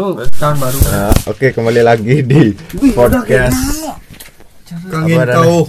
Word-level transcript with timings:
tahun 0.00 0.56
baru. 0.56 0.78
Nah, 0.88 1.12
Oke 1.28 1.52
kembali 1.52 1.84
lagi 1.84 2.24
di 2.24 2.56
podcast. 2.96 3.84
Kangen 4.88 5.28
kau. 5.28 5.68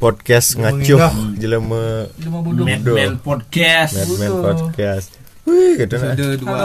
Podcast 0.00 0.56
ngacuh 0.56 1.36
jelema 1.36 2.08
Mad 2.08 2.40
Bodoh. 2.40 2.96
Men 2.96 3.20
Podcast. 3.20 4.00
Madman 4.00 4.32
podcast. 4.40 5.12
Wih, 5.44 5.76
gitu 5.76 5.92
nah. 6.00 6.16
episode 6.16 6.40
dua. 6.40 6.56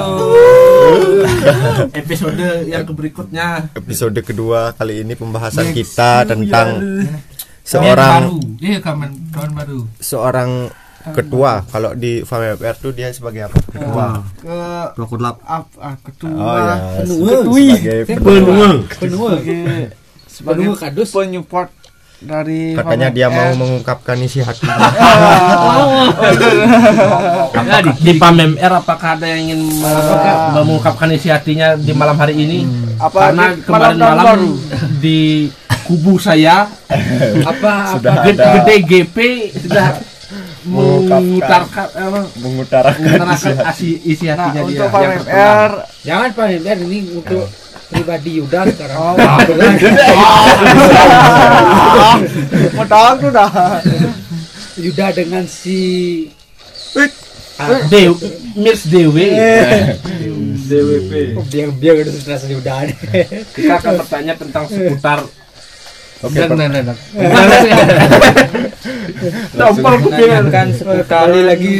Episode 1.99 2.47
yang 2.63 2.87
berikutnya. 2.87 3.75
Episode 3.75 4.19
kedua 4.23 4.71
kali 4.71 5.03
ini 5.03 5.19
pembahasan 5.19 5.75
kita 5.75 6.23
tentang 6.23 6.79
seorang 7.67 8.39
iya 8.63 8.79
kawan 8.79 9.11
baru. 9.51 9.83
seorang 9.99 10.71
ketua. 11.11 11.51
Kalau 11.65 11.91
di 11.91 12.21
FAMFR 12.21 12.75
tuh 12.75 12.91
dia 12.91 13.09
sebagai 13.09 13.45
apa? 13.45 13.57
Ketua. 13.61 14.07
ke 14.35 14.57
Prokodlap 14.93 15.37
apa 15.41 15.99
ketua 16.01 16.33
Oh 16.33 16.57
ya, 16.57 16.75
Ketui. 17.03 17.67
sebagai 17.69 17.99
penuang 18.15 18.77
sebagai 18.89 19.61
sebagai 20.25 20.65
kadus. 20.75 21.09
penyupport 21.11 21.69
dari 22.17 22.73
katanya 22.73 23.11
dia 23.11 23.27
mau 23.27 23.53
mengungkapkan 23.53 24.15
isi 24.17 24.39
hatinya. 24.39 24.79
Apakah 27.45 27.79
di, 27.81 27.91
di 28.01 28.13
PAMMR 28.15 28.71
apakah 28.73 29.09
ada 29.15 29.27
yang 29.27 29.41
ingin 29.45 29.59
me- 29.77 30.03
mengungkapkan 30.55 31.11
isi 31.11 31.27
hatinya 31.27 31.75
di 31.75 31.91
malam 31.91 32.15
hari 32.15 32.35
ini? 32.35 32.59
apa 32.95 33.29
Karena 33.29 33.45
kemarin 33.59 33.97
malam 33.99 34.25
baru 34.25 34.51
di 34.97 35.51
kubu 35.83 36.15
saya 36.15 36.63
apa 37.51 37.99
Sudah 37.99 38.13
apa 38.15 38.23
gede, 38.25 38.39
ada. 38.39 38.51
gede 38.57 38.75
GP 38.81 39.17
sudah. 39.59 39.87
Mengutarakan 40.65 42.25
Mengutarakan 42.41 43.29
isi 43.33 43.49
isi, 43.53 43.89
isi 44.03 44.25
nah 44.27 44.35
hatinya 44.49 44.61
dia. 44.65 44.85
untuk 44.85 44.89
yang 44.97 45.13
FMR 45.13 45.21
pertama. 45.21 45.85
Jangan 46.01 46.29
Pak 46.33 46.45
Hember 46.49 46.77
ini 46.81 46.99
untuk 47.13 47.45
pribadi 47.85 48.31
Yuda 48.41 48.61
sekarang. 48.73 48.97
oh 48.97 49.13
mau 52.75 52.85
tahu 52.85 53.09
tuh 53.21 53.31
dah 53.31 53.49
Yuda 54.75 55.07
dengan 55.13 55.43
si 55.45 55.79
Dew, 57.87 58.11
Mirs 58.59 58.83
Dewi. 58.91 59.31
oh, 61.39 61.45
biar 61.47 61.71
biar 61.71 62.03
sudah 62.11 62.35
si 62.35 62.51
Yuda. 62.51 62.83
Kita 63.55 63.79
akan 63.79 64.03
bertanya 64.03 64.35
tentang 64.35 64.67
seputar 64.67 65.23
Oke, 66.25 66.39
per- 66.41 66.57
dan 66.57 66.71
dan 66.73 66.97
Tampal 69.55 69.93
kupingan 69.99 70.43
Kan 70.49 70.67
sekali 70.71 71.41
lagi 71.41 71.73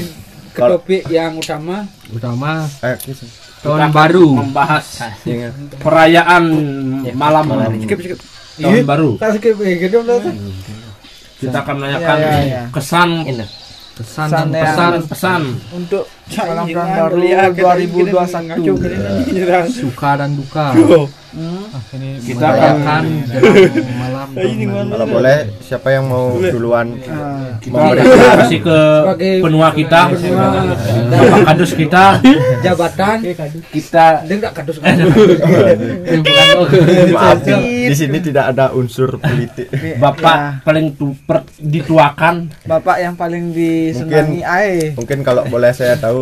ke 0.52 0.62
topik 0.62 1.04
yang 1.10 1.36
utama. 1.36 1.84
Utama. 2.08 2.64
Eh, 2.80 2.96
tahun 3.60 3.92
baru. 3.92 4.40
membahas 4.40 4.86
Ingat. 5.26 5.52
perayaan 5.82 6.44
malam. 7.12 7.46
skip 7.82 8.00
skip 8.00 8.20
tahun 8.56 8.86
baru. 8.86 9.10
kan 9.18 9.36
skip 9.36 9.58
gitu 9.58 9.98
tuh 10.00 10.22
Kita 11.36 11.60
akan 11.60 11.76
menanyakan 11.76 12.16
Ya, 12.16 12.30
ya, 12.32 12.40
ya. 12.40 12.62
kesan 12.72 13.10
ya. 13.28 13.46
pesan 14.64 14.92
pesan 15.04 15.42
untuk 15.74 16.04
lihat 16.26 17.54
kita 17.54 17.78
2021 17.78 19.70
suka 19.70 20.10
dan 20.18 20.34
duka. 20.34 20.74
Hmm. 21.36 21.68
Ah, 21.68 21.84
ini 22.00 22.16
Kita 22.24 22.48
jelang 22.56 22.80
malam. 24.00 24.32
Kalau 24.88 25.04
boleh 25.04 25.52
siapa 25.60 25.92
yang 25.92 26.08
mau 26.08 26.32
duluan 26.40 26.96
Ah, 27.12 27.60
Terima 27.60 27.92
kasih 28.40 28.64
ke 28.64 28.80
penua 29.44 29.76
kita, 29.76 30.16
Bapak 30.16 31.40
Kadus 31.44 31.76
kita, 31.76 32.24
jabatan? 32.64 33.18
Kita 33.68 34.24
enggak 34.24 34.56
kadus 34.56 34.80
maaf 37.12 37.44
di 37.44 37.92
sini 37.92 38.18
tidak 38.24 38.56
ada 38.56 38.72
unsur 38.72 39.20
politik. 39.20 39.68
Bapak 40.00 40.64
paling 40.64 40.96
tu, 40.96 41.20
per, 41.28 41.44
dituakan. 41.60 42.48
Bapak 42.64 43.04
yang 43.04 43.20
paling 43.20 43.52
disenangi 43.52 44.40
ai 44.40 44.96
Mungkin 44.96 45.20
kalau 45.20 45.44
boleh 45.52 45.76
saya 45.76 46.00
tahu 46.00 46.15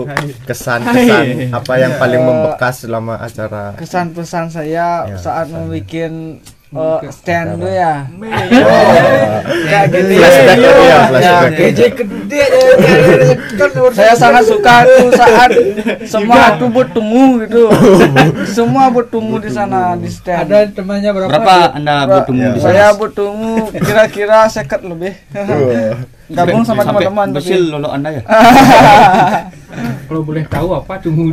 kesan-kesan 0.43 1.25
apa 1.51 1.73
yang 1.75 1.93
paling 1.95 2.21
membekas 2.21 2.83
selama 2.83 3.13
acara. 3.17 3.73
kesan 3.77 4.11
pesan 4.11 4.45
saya 4.47 5.05
Ya, 5.05 5.17
saat 5.17 5.47
membuat 5.53 6.41
uh, 6.73 6.99
stand 7.13 7.61
tuh 7.61 7.69
ya. 7.69 8.09
Oh, 8.09 9.39
kayak 9.69 9.85
gini. 9.93 10.15
Flashback 10.17 10.57
ya, 10.57 10.69
itu 10.73 10.81
ya, 10.83 10.89
ya, 10.89 10.99
flashback. 11.05 11.51
gede 11.53 11.87
gede 11.93 12.43
kan 13.53 13.69
saya 13.93 14.13
sangat 14.17 14.43
suka 14.49 14.75
tuh 14.83 15.09
saat 15.13 15.49
semua 16.09 16.57
tuh 16.57 16.69
tunggu 16.89 17.45
gitu. 17.45 17.69
Semua 18.57 18.89
tunggu 19.05 19.37
di 19.37 19.49
sana 19.49 19.93
di 19.93 20.09
stand. 20.09 20.49
Ada 20.49 20.73
temannya 20.73 21.09
berapa? 21.13 21.29
Berapa 21.29 21.55
Anda 21.77 21.93
bertemu 22.09 22.41
Ya. 22.41 22.49
di 22.49 22.59
sana? 22.59 22.67
saya 22.73 22.85
tunggu 23.13 23.53
kira-kira 23.71 24.39
seket 24.49 24.81
lebih. 24.81 25.13
Gabung 26.33 26.65
sama 26.65 26.81
teman-teman 26.81 27.29
besil 27.37 27.61
tapi 27.61 27.71
lolo 27.77 27.89
Anda 27.93 28.09
ya? 28.17 28.21
kalau 30.03 30.21
boleh 30.21 30.43
tahu 30.45 30.67
apa 30.73 30.93
tunggu 30.97 31.29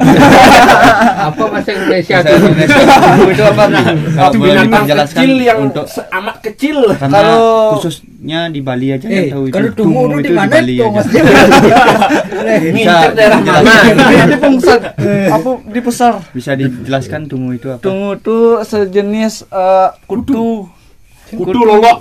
apa 1.28 1.42
bahasa 1.44 1.70
Indonesia 1.70 2.16
Indonesia. 2.20 2.80
itu 3.26 3.42
apa? 3.42 3.64
Kalau 3.66 4.30
itu 4.30 4.38
boleh 4.38 4.54
dijelaskan 4.62 5.20
kecil 5.20 5.32
yang 5.38 5.58
untuk 5.62 5.84
amat 5.88 6.36
kecil. 6.40 6.76
karena 6.92 7.14
Kalau- 7.16 7.70
khususnya 7.74 8.40
di 8.46 8.60
Bali 8.60 8.88
aja 8.90 9.04
Eh, 9.04 9.12
yang 9.12 9.26
tahu 9.30 9.42
itu. 9.44 9.52
kalau 9.52 9.70
tunggu 9.72 10.00
Tungu 10.00 10.06
itu 10.10 10.18
itu 10.18 10.26
di 10.26 10.32
mana 10.32 10.54
aja. 10.56 10.84
Mas? 10.90 11.06
Ngincer 12.62 13.10
daerah 13.12 13.38
mana? 13.38 13.72
di 14.26 14.36
pusat 14.38 14.80
apa 15.28 15.50
di 15.64 15.80
pusar 15.80 16.12
Bisa 16.30 16.50
dijelaskan 16.52 17.20
tungu 17.26 17.50
itu 17.52 17.68
apa? 17.68 17.80
tunggu 17.80 18.16
tuh 18.16 18.62
sejenis 18.62 19.46
eh, 19.46 19.88
kutu 20.04 20.66
Kudu 21.30 21.60
lolo. 21.62 21.92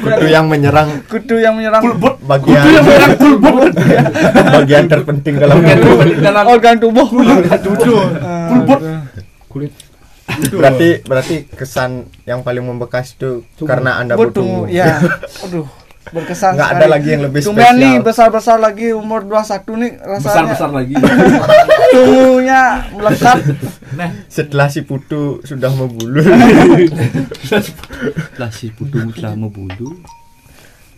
Kutu 0.00 0.26
yang 0.28 0.46
menyerang 0.46 0.88
kutu 1.08 1.40
yang 1.40 1.56
menyerang 1.56 1.82
bagian 2.24 2.60
Kudu 2.60 2.68
yang 2.70 2.84
menyerang 2.84 3.14
kulbut. 3.16 3.72
bagian 4.52 4.84
terpenting 4.86 5.34
dalam 5.40 5.54
Bagian 5.60 5.78
tubuh. 5.78 5.96
terpenting 5.96 6.20
dalam 6.20 6.44
organ 6.46 6.76
tubuh. 6.76 7.06
Kulbut. 7.08 8.80
kulit. 9.50 9.72
Berarti 10.30 10.88
berarti 11.02 11.36
kesan 11.50 12.06
yang 12.22 12.46
paling 12.46 12.62
membekas 12.62 13.18
itu 13.18 13.42
karena 13.66 13.98
Anda 13.98 14.14
tunggu 14.30 14.70
ya. 14.70 15.02
Aduh 15.48 15.79
berkesan 16.02 16.56
Nggak 16.56 16.64
ada 16.66 16.76
sekali. 16.80 16.90
lagi 16.90 17.08
yang 17.08 17.22
lebih 17.22 17.40
Tumben 17.44 17.60
nih 17.60 17.92
spesial. 17.92 18.02
besar-besar 18.02 18.56
lagi 18.56 18.86
umur 18.90 19.20
21 19.22 19.36
nih 19.76 19.92
rasanya 20.00 20.24
Besar-besar 20.24 20.70
lagi. 20.72 20.94
tunggunya 21.92 22.62
melekat 22.90 23.38
Setelah 24.26 24.66
si 24.66 24.80
putu 24.80 25.22
sudah 25.42 25.68
membulu. 25.70 26.24
Lah 28.36 28.50
si 28.50 28.70
putung 28.70 29.12
telah 29.12 29.34
membulu. 29.34 29.98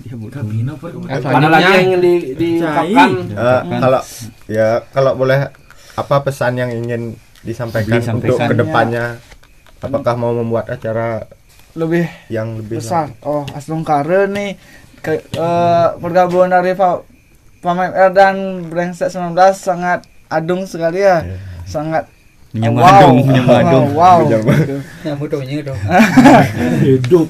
Dia 0.00 0.14
bertemu. 0.14 0.74
Ada 1.06 1.48
lagi 1.48 1.70
yang 1.72 1.84
ingin 1.88 2.00
di, 2.00 2.12
diungkapkan? 2.34 3.10
Eh, 3.28 3.60
kalau 3.78 4.00
ya 4.46 4.68
kalau 4.88 5.12
boleh 5.14 5.46
apa 5.92 6.16
pesan 6.22 6.56
yang 6.56 6.70
ingin 6.70 7.14
disampaikan, 7.40 7.98
Disampaikan. 7.98 8.32
untuk 8.32 8.48
ke 8.48 8.54
depannya 8.56 9.04
apakah 9.78 10.14
mau 10.14 10.30
membuat 10.32 10.70
acara 10.70 11.26
lebih 11.72 12.06
yang 12.28 12.54
lebih 12.54 12.78
besar 12.78 13.10
oh 13.22 13.42
Aslung 13.50 13.82
Kare 13.82 14.24
nih 14.24 14.54
ke, 15.02 15.12
eh, 15.18 15.86
pergabungan 15.98 16.50
dari 16.52 16.72
Pa- 16.72 17.02
PAMR 17.58 18.10
dan 18.10 18.34
Brengsek 18.64 19.06
19 19.08 19.34
sangat 19.52 20.00
adung 20.26 20.64
sekali 20.64 20.98
ya 20.98 21.20
Iya. 21.20 21.36
sangat 21.64 22.04
Menyemadung, 22.52 23.24
menyemadung. 23.24 23.86
wow, 23.92 24.20
Menyemadung. 24.20 24.58
gitu. 24.58 24.76
Yang 25.02 25.16
fotonya 25.18 25.56
itu. 25.58 25.74
Hidup. 26.82 27.28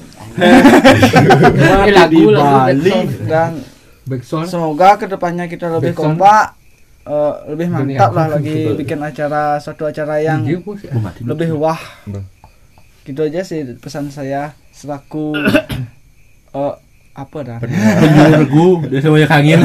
Lagu 1.85 2.09
di 2.09 2.19
Bali. 2.27 2.91
dan 3.23 3.51
backsound 4.03 4.47
semoga 4.47 4.97
ke 4.97 5.05
depannya 5.05 5.45
kita 5.45 5.71
lebih 5.71 5.93
Backsound. 5.93 6.19
kompak 6.19 6.45
eh, 7.03 7.33
lebih 7.47 7.67
mantap 7.69 8.11
lah 8.11 8.27
lagi 8.29 8.73
bikin 8.73 8.99
acara 8.99 9.55
suatu 9.57 9.85
acara 9.85 10.19
yang 10.19 10.43
Dia 10.43 10.59
bos, 10.59 10.79
ya. 10.81 10.91
lebih 11.21 11.55
wah 11.55 11.79
gitu 13.03 13.19
aja 13.21 13.41
sih 13.41 13.63
pesan 13.77 14.07
saya 14.07 14.51
selaku 14.71 15.35
eh, 16.57 16.73
apa 17.13 17.37
dah 17.39 17.57
Penyu 17.61 17.77
regu, 18.35 18.67
dia 18.87 18.99
semuanya 18.99 19.27
kangen. 19.27 19.61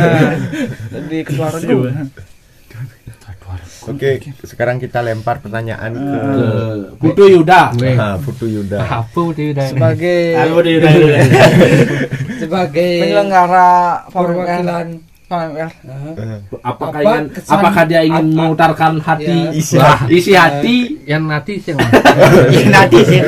di 1.04 1.18
ketua 1.22 1.48
regu 1.50 1.88
Oke, 3.88 4.20
sekarang 4.44 4.76
kita 4.76 5.00
lempar 5.00 5.40
pertanyaan 5.40 5.88
ke 5.88 6.18
Ke 6.28 6.46
Putu 7.00 7.24
Yuda. 7.26 7.72
Weh, 7.74 7.96
Ah, 7.96 8.20
Putu 8.20 8.44
Yuda. 8.44 8.84
apa 8.84 9.22
dia 9.32 9.48
udah 9.50 9.64
sebagai 9.66 10.36
Halo 10.36 10.60
Yuda. 10.60 10.88
Yuda. 10.92 11.18
Sebagai 12.36 12.92
penyelenggara 13.00 13.70
perwakilan 14.12 15.00
Pak 15.28 15.40
MR. 15.46 15.68
Apakah 16.58 16.88
Apa 16.90 17.04
ingin, 17.04 17.24
kesan- 17.30 17.52
apakah 17.54 17.82
dia 17.84 18.00
ingin 18.00 18.24
apa- 18.24 18.36
mengutarakan 18.40 18.92
hati? 18.98 19.28
Ya. 19.28 19.52
Isi 19.52 19.76
Wah, 19.76 20.00
isi 20.08 20.32
hati. 20.32 20.76
Yang 21.04 21.22
nanti 21.22 21.52
sih 21.60 21.72
nanti 22.72 22.98
sih. 23.04 23.20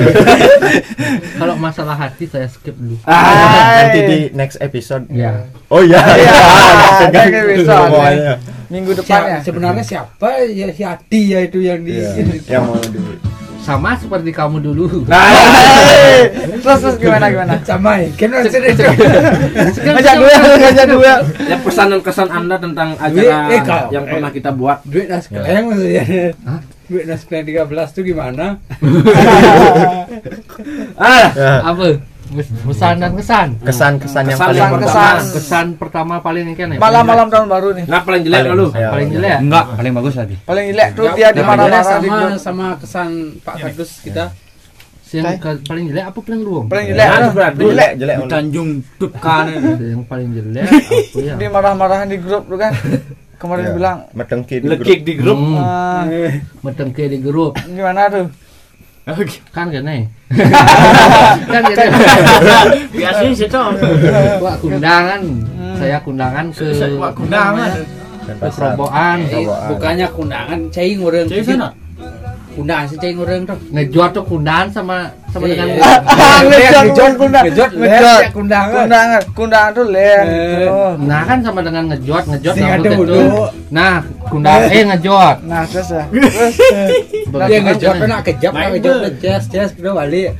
Kalau 1.37 1.55
masalah 1.55 1.93
hati 1.95 2.25
saya 2.25 2.49
skip 2.49 2.73
dulu. 2.73 2.97
Ah, 3.05 3.85
nanti 3.85 3.99
di 4.01 4.19
next 4.33 4.57
episode. 4.59 5.05
Ya 5.09 5.45
oh 5.67 5.81
iya. 5.81 6.01
Iya, 6.01 6.37
Tegang 7.05 7.29
next 7.29 7.69
episode. 7.69 7.93
Minggu 8.71 8.91
Sia- 8.95 9.03
depannya. 9.03 9.37
sebenarnya 9.43 9.85
siapa 9.85 10.29
ya? 10.47 10.67
Si 10.71 10.83
Adi 10.83 11.21
ya 11.29 11.39
itu 11.43 11.59
yang 11.59 11.83
di 11.83 11.93
Iya, 11.93 12.25
yang 12.49 12.65
mau 12.65 12.81
di 12.81 12.97
sama 13.61 13.95
seperti 13.95 14.31
kamu 14.31 14.63
dulu. 14.63 15.05
Nah, 15.05 15.21
Hey, 15.21 16.33
terus 16.59 16.79
terus 16.81 16.95
gimana 16.97 17.29
gimana? 17.29 17.55
sama 17.61 17.99
kan 18.11 18.27
maksudnya 18.31 18.69
itu 18.69 18.83
Ngajak 19.83 20.15
duel, 20.17 20.41
ngajak 20.57 20.85
duel. 20.89 21.19
ya 21.43 21.57
pesan 21.59 21.87
dan 21.89 22.01
kesan 22.01 22.29
anda 22.29 22.55
tentang 22.57 22.89
acara 22.97 23.37
eh, 23.49 23.61
kau- 23.61 23.89
yang 23.91 24.05
pernah 24.05 24.29
kita 24.29 24.51
buat. 24.51 24.79
duit 24.83 25.07
nas 25.07 25.27
keleng 25.27 25.69
maksudnya. 25.69 26.03
Duit 26.87 27.05
nas 27.05 27.21
keleng 27.23 27.45
13 27.45 27.91
tuh 27.91 28.03
gimana? 28.03 28.57
Ah. 30.97 31.27
Ya, 31.33 31.53
apa 31.63 31.85
pesan 32.33 32.95
dan 32.97 33.13
kesan. 33.13 33.49
Kesan 33.61 33.93
kesan 33.97 34.25
yang 34.25 34.35
Kesan 34.35 34.49
paling 34.49 34.63
pertama. 34.63 34.87
kesan. 34.87 35.19
kesan 35.33 35.67
pertama 35.75 36.15
paling 36.19 36.43
ini 36.45 36.55
kan 36.55 36.69
ya? 36.69 36.79
Malam-malam 36.79 37.27
tahun 37.27 37.47
baru 37.47 37.69
nih. 37.73 37.85
nggak 37.85 38.03
paling 38.03 38.23
jelek 38.23 38.39
Paling- 38.39 38.53
lalu. 38.53 38.67
ya, 38.73 38.89
paling 38.89 39.09
ya. 39.09 39.15
jelek. 39.15 39.39
Enggak 39.41 39.65
paling 39.73 39.93
bagus 39.93 40.15
lagi 40.15 40.35
Paling 40.41 40.65
jelek 40.69 40.89
tuh 40.91 41.05
dia 41.09 41.13
nggak 41.13 41.33
dimarah-marah 41.35 41.71
beda 41.83 41.99
di 41.99 42.09
sama 42.09 42.17
grup. 42.21 42.41
sama 42.41 42.67
kesan 42.77 43.09
Pak 43.41 43.55
Kadus 43.61 43.91
kita. 44.01 44.25
Yang 45.11 45.43
ke- 45.43 45.63
paling 45.67 45.85
jelek 45.87 46.05
apa 46.07 46.19
paling 46.21 46.41
luang 46.41 46.67
Paling 46.67 46.87
jelek. 46.89 47.03
Nah, 47.03 47.51
jelek 47.53 47.91
jelek. 47.99 48.17
Di 48.17 48.27
Tanjung 48.29 48.71
Tutkan 48.97 49.45
yang 49.77 50.03
paling 50.05 50.29
jelek 50.31 50.67
apa 50.71 51.19
ya? 51.19 51.35
Dimarah-marahan 51.37 52.07
di 52.07 52.17
grup 52.17 52.47
tuh 52.47 52.57
kan. 52.57 52.73
Kemarin 53.37 53.65
Ya. 53.65 53.73
bilang 53.73 53.99
metengki 54.13 54.57
di 54.57 54.69
grup. 54.69 54.79
lekik 54.79 55.01
di 55.01 55.13
grup. 55.17 55.33
Hmm, 55.35 55.57
ah, 55.57 56.05
metengke 56.61 57.05
di 57.07 57.19
grup. 57.19 57.57
Gimana 57.59 58.07
tuh? 58.07 58.27
Kan 59.51 59.67
gini 59.73 60.07
kan 61.53 61.63
gini 61.67 61.85
biasanya 62.95 63.33
sih 63.35 63.49
tuh 63.49 63.75
wah 64.39 64.55
kundangan. 64.61 65.21
Saya 65.81 65.97
kundangan 66.05 66.47
ke 66.53 66.69
kundangan. 67.17 67.71
Dan 68.21 68.37
ke 68.37 68.49
kerobokan 68.53 69.19
bukannya 69.73 70.07
kundangan 70.13 70.61
cai 70.69 70.93
ngureng 70.95 71.27
Cai 71.27 71.41
sana? 71.43 71.73
Kundangan 72.51 72.87
sih 72.87 72.97
cai 72.97 73.13
ngureng 73.13 73.43
tuh 73.45 73.57
ngejual 73.71 74.09
tuh 74.11 74.25
kundangan 74.25 74.69
sama 74.69 74.97
sama 75.29 75.45
Iya. 75.45 75.55
dengan 75.55 75.69
ngejot 76.51 76.83
ngejot 76.83 77.13
kundangan. 77.15 77.45
ngejot 77.47 77.71
Ngejot. 77.73 78.21
ya 78.21 78.31
kundangan 78.31 78.75
Kundangan, 78.77 79.21
kundangan 79.33 79.71
tuh 79.73 79.87
len. 79.87 80.25
Eh. 80.27 80.67
Oh. 80.67 80.93
nah 81.01 81.23
kan 81.23 81.39
sama 81.41 81.61
dengan 81.61 81.85
ngejot 81.89 82.25
ngejot 82.27 82.55
sama 82.55 82.77
dulu. 82.81 83.21
nah 83.71 83.95
kundangan 84.27 84.69
eh 84.69 84.83
ngejot 84.89 85.37
Nah, 85.47 85.63
terus 85.65 85.89
ya. 85.89 86.05
Terus 87.31 87.47
dia 87.47 87.59
ngejot 87.61 87.95
nak 88.03 88.21
kejap 88.25 88.53
nak 88.53 88.69
ngejot 88.73 88.97
jas 89.19 89.45
jas 89.47 89.71
udah 89.77 89.95
balik 89.97 90.31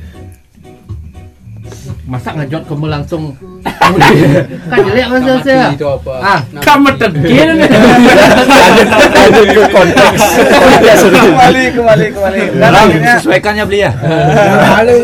masa 2.09 2.33
ngejot 2.33 2.63
kamu 2.65 2.85
langsung? 2.89 3.23
Kan 3.61 4.79
jelek 4.89 5.07
masa 5.09 5.31
Sama 5.37 5.45
saya 5.45 5.65
itu 5.73 5.85
apa? 5.85 6.13
Ah 6.17 6.39
kamu 6.59 6.89
tegil 7.01 7.49
lanjut 9.21 9.47
ke 9.53 9.63
konteks. 9.69 10.21
Kembali 11.11 11.63
kembali 11.77 12.05
kembali. 12.09 12.39
Dan 12.57 12.71
akhirnya 12.73 13.13
sesuaikannya 13.21 13.63
beli 13.69 13.79
ya? 13.85 13.91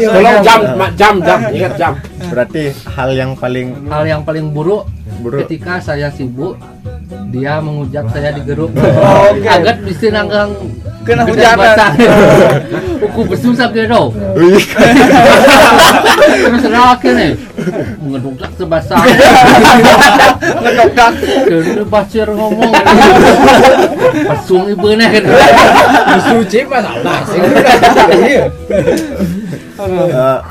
Tolong 0.09 0.38
jam 0.41 0.59
jam 0.97 1.13
jam. 1.21 1.39
Ingat 1.53 1.73
jam. 1.77 1.94
Berarti 2.27 2.63
hal 2.89 3.09
yang 3.13 3.31
paling 3.38 3.67
hal 3.88 4.03
yang 4.03 4.21
paling 4.25 4.49
buruk 4.51 4.89
buruk 5.18 5.46
ketika 5.46 5.78
saya 5.78 6.08
sibuk 6.10 6.56
dia 7.30 7.60
mengujak 7.60 8.08
saya 8.10 8.31
di 8.31 8.42
grup 8.42 8.72
Oh, 8.80 9.31
oke. 9.31 9.48
agak 9.48 9.84
bisa 9.84 10.10
nanggang. 10.10 10.52
Kena 11.02 11.24
gede 11.24 11.40
hujanan. 11.40 11.56
basah. 11.56 11.92
Uku 13.08 13.22
bersusah 13.24 13.72
gitu 13.72 14.12
Wih, 14.36 14.60
terus 16.44 16.64
laki 16.68 17.10
nih 17.16 17.31
ngedongkrak 18.04 18.52
sebasah. 18.60 19.00
Ngedokdak. 20.68 21.12
Kena 21.48 21.84
pasir 21.88 22.28
ngomong. 22.28 22.72
Pasung 24.28 24.68
ibu 24.68 24.88
nih 24.92 25.08
kan 25.08 25.24
suci 26.28 26.60
masalah 26.68 27.24
sih 27.24 27.40
Iya. 28.28 28.44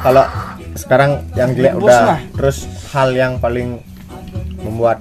kalau 0.00 0.24
sekarang 0.72 1.10
yang 1.34 1.52
jelek 1.52 1.74
udah. 1.76 2.16
terus 2.32 2.64
hal 2.92 3.12
yang 3.12 3.36
paling 3.36 3.76
membuat 4.60 4.98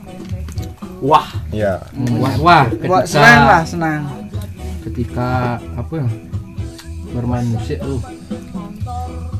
wah 0.99 1.27
ya 1.51 1.79
wah, 2.17 2.33
wah 2.39 2.63
Buat 2.81 3.03
senang 3.05 3.41
lah, 3.45 3.61
ketika 3.61 3.67
senang. 3.67 4.01
ketika 4.81 5.29
apa 5.75 5.93
ya 5.99 6.07
bermain 7.11 7.45
musik 7.47 7.79
lu 7.81 7.97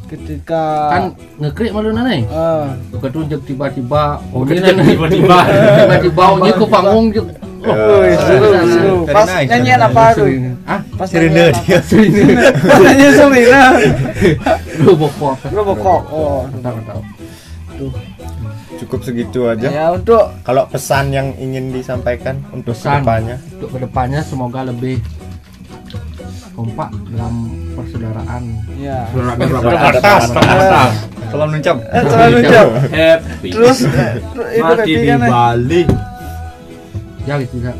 Ketika 0.05 0.63
kan 0.93 1.03
ngekrik 1.41 1.73
malu 1.73 1.89
nih 1.89 2.21
eh, 2.23 2.65
ketunjuk 2.93 3.41
tiba-tiba 3.41 4.21
oh 4.29 4.45
ini 4.45 4.61
nih 4.61 4.93
tiba-tiba. 4.93 5.37
tiba-tiba 5.81 6.23
oh 6.29 6.37
ini 6.39 6.51
ke 6.53 6.65
panggung 6.69 7.05
oh, 7.65 8.01
seru, 8.13 8.49
seru. 8.69 8.95
Very 9.01 9.15
Pas 9.17 9.25
nice. 9.25 9.49
nyanyian 9.49 9.81
apa 9.81 10.03
tuh? 10.13 10.29
ah 10.69 10.79
Pas 10.93 11.07
Serena 11.09 11.49
nyanyian 11.49 11.57
dia. 11.57 11.79
apa? 11.81 11.97
Pas 12.69 12.79
nyanyian 12.85 13.13
Serena. 13.17 13.63
lu 14.77 14.91
bokok 14.93 15.35
Lu 15.49 15.61
bokok. 15.65 16.01
Oh. 16.13 16.45
tahu 16.61 16.77
tahu 16.85 17.01
cukup 18.77 18.99
segitu 19.01 19.39
aja 19.45 19.67
Ya 19.67 19.85
untuk 19.89 20.19
kalau 20.41 20.65
pesan 20.65 21.09
yang 21.09 21.31
ingin 21.35 21.69
disampaikan 21.69 22.43
untuk 22.49 22.71
Pesan. 22.71 22.99
ke 22.99 22.99
depannya 23.01 23.35
untuk 23.51 23.69
ke 23.69 23.79
depannya 23.81 24.21
semoga 24.21 24.61
lebih 24.61 24.99
kompak 26.51 26.87
dalam 27.09 27.35
persaudaraan 27.73 28.43
ya. 28.75 29.03
atas 29.91 30.31
atas 30.31 30.91
salam 31.25 31.47
nuncap 31.49 31.75
Eh, 31.85 32.03
selalu 32.05 32.37
jawab. 32.45 32.73
happy 32.87 33.49
Terus 33.51 33.77
eh, 33.83 34.61
mati 34.61 34.91
di 34.93 35.05
kan? 35.05 35.19
eh? 35.19 35.29
Bali 35.29 35.81
ya 37.23 37.33
gitu 37.37 37.55
ya 37.59 37.73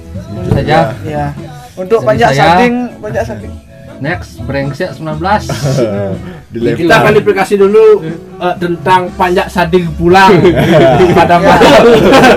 saja 0.50 0.78
Ya. 1.06 1.26
Untuk 1.76 2.00
saya- 2.32 2.56
sanding, 2.56 2.74
panjat 2.98 3.24
sanding. 3.26 3.52
Next 3.98 4.42
brengsek 4.42 4.92
19 4.92 5.20
dilempar 6.54 6.78
kita 6.78 6.94
akan 6.96 7.14
diplikasi 7.14 7.56
dulu 7.56 8.04
eh, 8.38 8.56
tentang 8.58 9.08
panjak 9.14 9.48
sading 9.48 9.88
pulang 9.94 10.32
pada 11.18 11.36
malam 11.38 11.82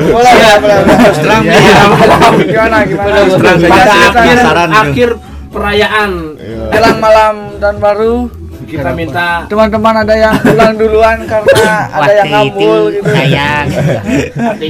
Boleh, 0.08 0.34
boleh, 0.56 0.56
boleh. 0.58 0.96
terus 0.98 1.18
terang 1.18 1.42
Ya. 1.42 1.52
nih 1.52 1.62
Gimana 2.44 2.76
gimana? 2.82 3.10
Terus 3.16 3.34
terang 3.36 3.58
saja. 3.60 3.92
akhir 4.08 4.36
akhir 4.72 5.10
perayaan 5.48 6.10
Iya. 6.34 6.64
jelang 6.70 6.98
malam 6.98 7.34
dan 7.56 7.74
baru 7.78 8.28
kita 8.68 8.90
minta 8.92 9.48
teman-teman 9.48 9.94
ada 10.04 10.14
yang 10.14 10.34
pulang 10.38 10.74
duluan 10.76 11.18
karena 11.24 11.72
ada 11.96 12.12
yang 12.12 12.28
ngambul 12.28 12.92
gitu. 12.92 13.08
sayang 13.08 13.66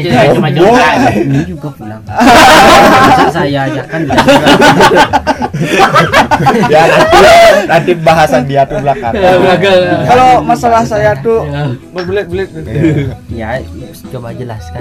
saya 0.09 0.31
cuma 0.33 0.49
ini 0.49 1.41
juga 1.45 1.69
pulang. 1.75 2.03
Masa 3.09 3.27
saya 3.35 3.61
aja 3.67 3.83
kan 3.91 4.01
ya 6.73 6.83
nanti 6.87 7.19
nanti 7.67 7.93
bahasan 7.99 8.43
dia 8.47 8.63
tuh 8.65 8.79
belakang. 8.79 9.13
Ya. 9.19 9.35
Kalau 10.07 10.41
masalah 10.43 10.83
saya 10.87 11.13
tuh 11.19 11.43
Ya. 11.49 11.65
berbelit-belit. 11.91 12.49
Gitu. 12.53 12.71
ya 13.35 13.59
coba 14.13 14.31
jelaskan. 14.37 14.81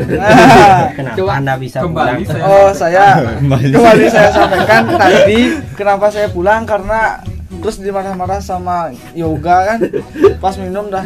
Kenapa 0.94 1.16
Coba 1.18 1.32
anda 1.40 1.54
bisa 1.58 1.82
pulang? 1.82 2.22
Oh 2.44 2.70
saya 2.76 3.24
kembali 3.42 4.06
saya 4.12 4.30
sampaikan 4.30 4.84
tadi 4.94 5.40
kenapa 5.74 6.06
saya 6.12 6.28
pulang? 6.30 6.68
Karena 6.68 7.18
terus 7.58 7.78
dimarah-marah 7.78 8.40
sama 8.40 8.90
yoga 9.14 9.58
kan? 9.68 9.80
Pas 10.38 10.56
minum 10.56 10.88
dah 10.88 11.06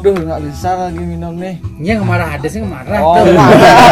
duh 0.00 0.12
nggak 0.12 0.40
bisa 0.44 0.70
lagi 0.76 1.00
minum 1.00 1.32
nih. 1.34 1.56
Nya 1.76 1.96
ngemarah 1.96 2.36
ada 2.36 2.46
sih 2.46 2.60
ngemarah. 2.60 3.00
oh 3.00 3.24
marah. 3.24 3.90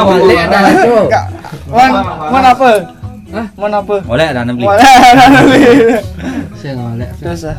Mau 0.00 0.16
balik 0.16 0.38
ada 0.42 0.58
tuh. 0.78 1.04
Nggak. 1.04 1.24
Wan, 1.68 1.90
wan 2.30 2.44
apa? 2.44 2.68
Hah? 3.34 3.46
Wan 3.56 3.72
apa? 3.72 3.96
Boleh 4.04 4.26
ada 4.30 4.40
beli 4.46 4.64
Wan 4.64 4.78
ada 4.78 5.26
nabi. 5.28 5.58
saya 6.54 6.72
ngolek 6.78 7.10
terus 7.18 7.44
ah 7.44 7.56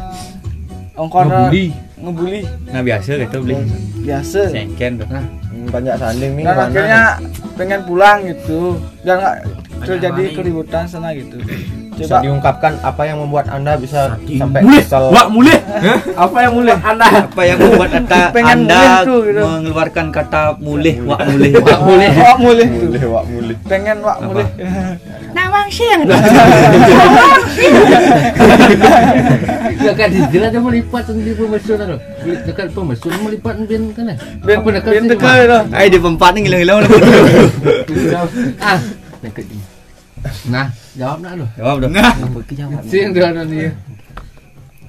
ongkor 0.95 1.27
Ngebully. 1.27 1.65
ngebully 1.99 2.41
nah 2.71 2.81
biasa 2.81 3.19
gitu 3.19 3.37
beli 3.43 3.55
biasa. 4.01 4.39
Sengken 4.49 5.03
tuh 5.03 5.07
Hmm, 5.55 5.71
banyak 5.71 5.95
sanding 5.95 6.31
nih 6.35 6.43
dan 6.43 6.55
mana 6.55 6.63
akhirnya 6.67 7.01
pengen 7.55 7.81
pulang 7.87 8.17
gitu. 8.27 8.75
Biar 9.03 9.15
nggak 9.19 9.35
terjadi 9.83 10.23
keributan 10.35 10.83
sana 10.83 11.11
gitu 11.11 11.37
bisa 11.95 12.05
coba 12.11 12.17
diungkapkan 12.21 12.73
apa 12.83 13.01
yang 13.07 13.17
membuat 13.23 13.45
anda 13.47 13.79
bisa 13.79 14.19
sampai 14.19 14.59
mulih. 14.61 14.83
kesel? 14.83 15.03
Wak 15.15 15.27
mulih. 15.31 15.57
Apa 16.15 16.37
yang 16.43 16.53
mulih? 16.53 16.75
Anda 16.83 17.05
apa 17.23 17.41
yang 17.47 17.57
membuat 17.57 17.89
kata 17.97 18.19
Pengen 18.35 18.67
anda 18.67 19.07
tuh, 19.07 19.19
gitu. 19.23 19.41
mengeluarkan 19.41 20.05
kata 20.11 20.41
mulih? 20.59 20.95
Wak 21.07 21.19
mulih. 21.25 21.51
wak 21.55 21.79
mulih. 21.81 22.09
Wak 22.11 22.37
mulih. 22.37 22.67
mulih 22.67 23.03
wak 23.07 23.25
mulih. 23.31 23.55
Pengen 23.65 23.97
wak 24.03 24.17
mulih. 24.21 24.47
Nawang 25.31 25.67
Dekat 29.75 30.09
di 30.11 30.21
jalan 30.33 30.49
dia 30.49 30.61
melipat 30.61 31.05
di 31.11 31.31
pemesun 31.35 31.77
tu. 31.77 31.97
Dekat 32.45 32.67
pemesun 32.73 33.11
melipat 33.21 33.55
bin 33.69 33.93
kan. 33.93 34.17
Ben 34.41 34.59
Apa 34.59 34.69
dekat 34.71 34.91
teka 35.05 35.29
Mak? 35.29 35.45
itu. 35.45 35.59
Ai 35.75 35.87
di 35.91 35.99
pempat 36.01 36.31
ni 36.35 36.39
hilang-hilang 36.47 36.77
Ah, 38.63 38.79
dekat 39.21 39.45
ni. 39.51 39.74
Nah, 40.49 40.65
jawab 40.97 41.17
nak 41.21 41.33
tu. 41.37 41.45
Jawab 41.57 41.75
dah. 41.85 41.89
Apa 42.13 42.39
ke 42.45 42.53
jawab? 42.57 42.81
Sing 42.85 43.13
dia 43.13 43.29
ada 43.29 43.41
ni. 43.45 43.69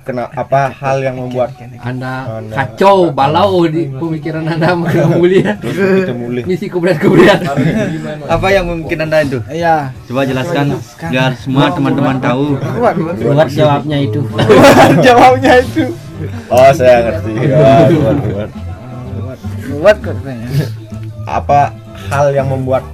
Kena 0.06 0.30
apa 0.30 0.70
hal 0.70 1.02
yang 1.02 1.18
membuat 1.18 1.50
Anda 1.82 2.38
kacau 2.54 3.10
balau 3.10 3.66
di 3.66 3.90
pemikiran 3.90 4.46
Anda 4.46 4.70
mengenai 4.78 5.18
mulia. 5.18 5.58
Misi 6.46 6.70
kemudian-kemudian. 6.70 7.42
Apa 8.30 8.54
yang 8.54 8.70
mungkin 8.70 9.02
Anda 9.02 9.26
itu? 9.26 9.42
Iya. 9.50 9.90
Coba 10.06 10.22
jelaskan 10.22 10.78
biar 11.10 11.34
semua 11.34 11.74
teman-teman 11.74 12.22
tahu. 12.22 12.54
Buat 13.18 13.50
jawabnya 13.50 13.98
itu. 13.98 14.22
Jawabnya 15.06 15.52
itu. 15.58 15.90
Oh, 16.54 16.70
saya 16.70 17.10
ngerti. 17.10 17.32
Buat, 17.50 18.18
buat. 18.22 18.50
Kuat 19.66 19.96
kok 20.06 20.16
kayaknya. 20.22 20.70
Apa 21.26 21.74
hal 22.14 22.30
yang 22.30 22.46
membuat 22.46 22.86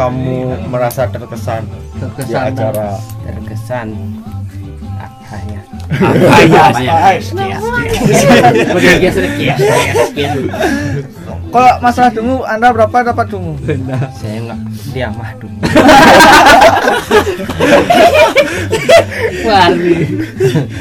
kamu 0.00 0.56
merasa 0.72 1.04
terkesan 1.12 1.68
di 1.68 2.00
Terkesan. 2.00 2.56
acara 2.56 2.96
Terkesan 3.20 3.88
apanya? 4.96 5.60
Kalau 11.50 11.72
masalah 11.84 12.10
dungu, 12.16 12.46
Anda 12.48 12.72
berapa 12.72 13.12
dapat 13.12 13.26
dungu? 13.28 13.60
Saya 14.16 14.40
enggak 14.40 14.60
diamah 14.96 15.30
dulu. 15.36 15.58
Wari. 19.44 19.96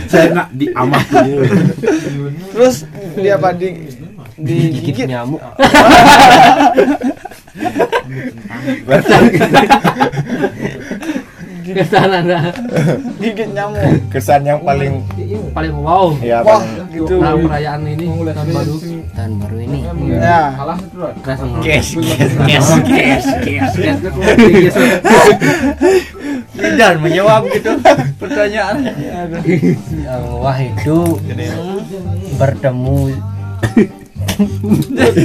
Saya 0.08 0.28
nak 0.32 0.48
diamah 0.56 1.04
dulu. 1.12 1.44
Terus 2.56 2.88
dia 3.20 3.36
apa 3.36 3.52
di 3.52 4.00
Digigit 4.40 5.04
digigit 5.04 5.12
Kesan 11.70 12.10
Anda 12.10 12.50
gigit 13.22 13.50
nyamuk. 13.54 14.10
kesan 14.10 14.42
yang 14.42 14.58
paling 14.66 15.06
paling 15.54 15.74
wow. 15.86 16.10
ya 16.18 16.42
Wah, 16.42 16.58
paling 16.66 16.90
gitu. 16.90 17.22
Nah, 17.22 17.38
perayaan 17.38 17.86
ini 17.86 18.06
tahun 18.10 18.50
baru. 18.50 18.76
Tahun 19.14 19.34
baru 19.38 19.58
ini. 19.62 19.80
Ya. 20.18 20.58
Keras 21.22 21.40
Kes, 21.62 21.88
kes, 21.94 22.32
kes, 22.42 22.66
kes, 22.90 23.26
kes. 23.46 23.70
Kes. 24.34 24.76
Dan 26.80 27.06
menjawab 27.06 27.46
gitu 27.54 27.72
pertanyaan. 28.18 28.90
Yang 28.90 30.26
wah 30.42 30.58
itu 30.58 30.98
bertemu 32.40 33.00
Ini 34.40 35.24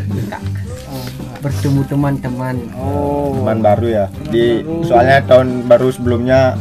bertemu 1.37 1.81
teman-teman. 1.85 2.55
Oh. 2.75 3.37
Teman 3.39 3.61
baru 3.61 3.87
ya. 3.87 4.05
Di 4.27 4.65
soalnya 4.83 5.21
tahun 5.23 5.69
baru 5.69 5.93
sebelumnya 5.93 6.57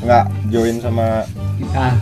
nggak 0.00 0.24
join 0.48 0.80
sama 0.80 1.26
Ah, 1.76 1.92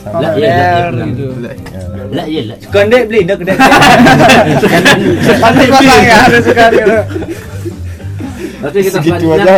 sama 0.00 0.24
Lah, 0.24 0.32
iya, 0.40 0.88
lah, 0.88 1.04
iya, 1.04 1.04
gitu. 1.10 1.26
ya. 1.36 1.82
Lah 2.16 2.24
iya 2.24 2.42
lah. 2.48 2.56
Kondek 2.72 3.02
beli 3.10 3.20
dah 3.28 3.36
kedai. 3.36 3.56
Pasti 5.42 5.64
pasang 5.68 6.02
ya 6.06 6.16
ada 6.22 6.38
sekali. 6.40 6.80
Nanti 8.62 8.78
kita 8.80 8.96
segitu 8.96 9.26
aja 9.32 9.54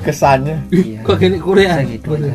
kesannya 0.00 0.56
Iya. 0.70 0.98
Kok 1.02 1.16
gini 1.16 1.36
Korea? 1.36 1.72
Segitu 1.76 2.08
aja. 2.14 2.32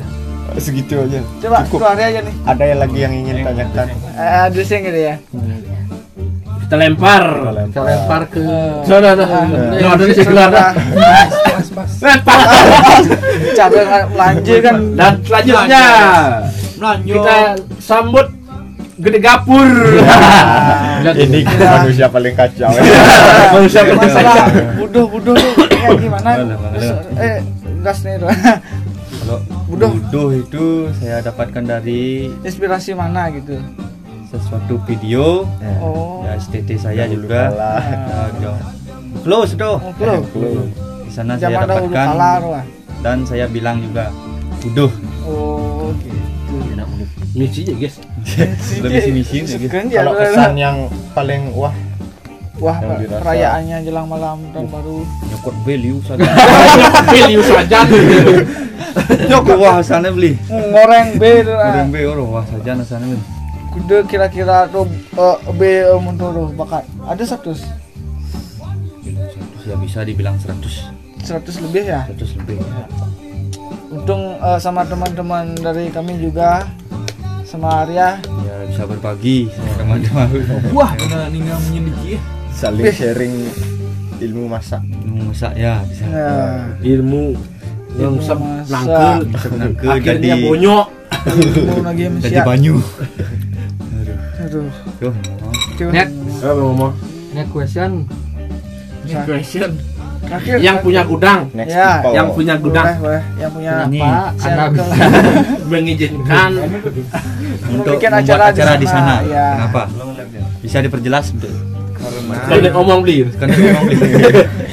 segitu 0.53 0.93
aja 0.99 1.19
Coba 1.39 1.57
Cukup. 1.63 1.79
keluarnya 1.79 2.05
aja 2.05 2.19
nih. 2.21 2.35
ada 2.43 2.63
yang 2.65 2.79
lagi 2.79 2.97
yang 2.99 3.13
ingin 3.15 3.35
tanyakan 3.41 3.87
Eh, 4.11 4.39
Ada 4.43 4.61
sih 4.61 4.77
gitu 4.81 4.99
ya. 5.01 5.15
kita 6.61 6.75
lempar. 6.77 7.23
Kita 7.67 7.81
lempar 7.81 8.21
ke 8.27 8.43
Sudah, 8.83 9.11
sudah. 9.13 9.27
Eh, 9.27 9.81
Nah, 9.81 9.95
dari 9.97 10.13
sebelah 10.13 10.47
dah. 10.47 10.69
Lempar. 11.99 12.39
Cara 13.57 13.81
belanja 14.05 14.55
kan. 14.61 14.75
Dan 14.93 15.13
selanjutnya 15.21 15.83
kita 17.01 17.35
sambut 17.77 18.27
gede 18.97 19.19
gapur. 19.19 19.67
ini 21.17 21.39
manusia 21.43 22.05
paling 22.05 22.35
kacau 22.35 22.69
Manusia 23.53 23.81
Masalah 23.83 24.45
buduh-buduh 24.77 25.33
tuh 25.33 25.53
kayak 25.81 25.99
gimana? 25.99 26.29
Eh, 27.17 27.39
gas 27.81 27.99
nih. 28.01 28.15
Kalau 28.21 29.37
Buduh. 29.67 29.91
buduh 29.91 30.29
itu 30.33 30.63
saya 30.97 31.21
dapatkan 31.21 31.63
dari 31.63 32.31
Inspirasi 32.41 32.91
mana 32.91 33.29
gitu? 33.29 33.59
sesuatu 34.27 34.79
video 34.81 35.43
Oh. 35.77 36.23
ya 36.23 36.35
STT 36.35 36.79
saya 36.79 37.03
Dahulu 37.03 37.27
juga. 37.27 37.41
Ya, 37.51 38.21
jauh. 38.39 38.59
close 39.21 39.53
tuh 39.53 39.75
Oh, 39.77 39.91
belum. 39.93 40.23
di 41.03 41.11
sana 41.11 41.35
saya 41.35 41.51
Zaman 41.51 41.67
dapatkan 41.67 41.91
kala 42.07 42.31
tuh. 42.39 42.51
ah. 42.53 42.65
dan 43.01 43.17
saya 43.21 43.45
bilang 43.45 43.77
juga 43.79 44.07
buduh 44.59 44.91
Oh, 45.21 45.91
gitu. 45.97 46.19
Misi 47.31 47.63
aja 47.63 47.73
guys. 47.73 47.95
lebih 48.77 49.11
misi 49.13 49.35
misi 49.39 49.55
ya. 49.59 49.69
kalau 49.99 50.13
kesan 50.13 50.53
yang 50.53 50.77
paling 51.11 51.51
wah 51.51 51.71
Wah, 52.61 52.77
dirasa- 52.77 53.19
perayaannya 53.19 53.77
jelang 53.81 54.05
malam 54.05 54.37
tahun 54.53 54.69
baru. 54.69 55.01
nyokot 55.27 55.55
value 55.65 55.97
saja 55.99 56.21
Pilih 57.11 57.41
saja. 57.41 57.79
nyokot 59.29 59.57
wah 59.57 59.81
sana 59.81 60.07
beli 60.07 60.37
Ngoreng 60.45 61.17
B 61.17 61.41
tuh. 61.41 61.57
ah. 61.57 61.81
Be 61.85 62.01
orang 62.03 62.29
wah 62.29 62.45
saja 62.45 62.71
na 62.71 62.83
sana 62.83 63.03
beli 63.03 63.23
Kudu 63.71 64.03
kira-kira 64.05 64.67
tuh 64.67 64.85
eh, 65.11 65.37
B 65.49 65.61
eh, 65.81 65.95
mundur 65.95 66.29
tuh 66.29 66.47
bakat. 66.53 66.83
Ada 67.01 67.23
100 67.39 67.55
ya 69.61 69.75
bisa 69.77 70.01
dibilang 70.01 70.35
100 70.35 70.91
100 71.21 71.63
lebih 71.63 71.83
ya. 71.87 72.01
100 72.09 72.37
lebih 72.37 72.57
Untung 73.89 74.35
eh, 74.35 74.59
sama 74.59 74.83
teman-teman 74.83 75.53
dari 75.55 75.87
kami 75.87 76.17
juga 76.17 76.65
sama 77.43 77.83
Arya 77.83 78.15
ya 78.41 78.55
bisa 78.65 78.83
berbagi 78.83 79.47
sama 79.49 79.71
teman-teman 79.77 80.27
Wah, 80.71 80.91
udah 80.95 81.27
ninggal 81.27 81.59
menyediki. 81.61 82.15
Saling 82.55 82.91
sharing 82.93 83.35
ilmu 84.21 84.43
masak. 84.47 84.81
Ilmu 84.85 85.33
masak 85.33 85.53
ya 85.57 85.81
bisa. 85.87 86.05
Nah, 86.07 86.77
Ilmu. 86.81 87.35
Yang 87.99 88.13
sep 88.23 88.39
nangkel. 88.71 89.17
Akhirnya 89.83 90.35
jadi 90.39 90.47
bonyok. 90.47 90.87
lagi 91.83 92.03
jadi 92.23 92.39
banyu. 92.47 92.75
Aduh. 94.41 94.67
Net. 95.91 96.09
Apa 96.41 96.61
ngomong? 96.61 96.93
Next 97.35 97.51
question. 97.51 97.91
Question. 99.05 99.71
Terakhir. 100.21 100.55
Yang 100.61 100.77
punya 100.85 101.01
gudang, 101.01 101.49
next 101.51 101.73
Ya, 101.73 101.97
people 101.97 102.13
yang 102.13 102.27
punya 102.31 102.55
gudang. 102.61 102.85
Boleh, 102.85 103.01
boleh. 103.01 103.21
Yang 103.41 103.51
punya 103.57 103.71
Ini 103.89 104.01
bisa. 104.37 104.49
Mengizinkan. 105.71 106.51
Untuk 107.71 107.93
bikin 107.97 108.09
membuat 108.13 108.21
acara 108.21 108.43
acara, 108.53 108.71
di 108.77 108.85
di 108.85 108.87
sana, 108.87 109.15
sana, 109.17 109.27
ya. 109.27 109.47
kenapa? 109.57 109.83
Bisa 110.61 110.77
diperjelas 110.79 111.25
Bro? 112.33 112.47
Kalau 112.47 112.71
ngomong 112.73 112.99
beli. 113.01 113.15
kan 113.33 113.47
ngomong 113.47 113.85
di 113.85 113.95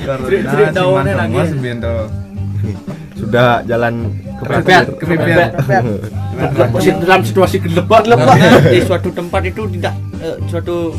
Nah, 0.08 0.72
daunnya 0.72 1.14
lagi. 1.14 1.36
sudah 3.14 3.60
jalan 3.62 4.08
kepepet, 4.38 4.86
kepepet. 4.96 5.50
Pepet. 5.58 5.84
dalam 6.98 7.20
situasi 7.20 7.58
kelebat 7.58 8.06
karena 8.06 8.34
di 8.64 8.80
suatu 8.80 9.10
tempat 9.10 9.42
itu 9.44 9.68
tidak 9.68 9.92
eh, 10.18 10.38
suatu 10.46 10.94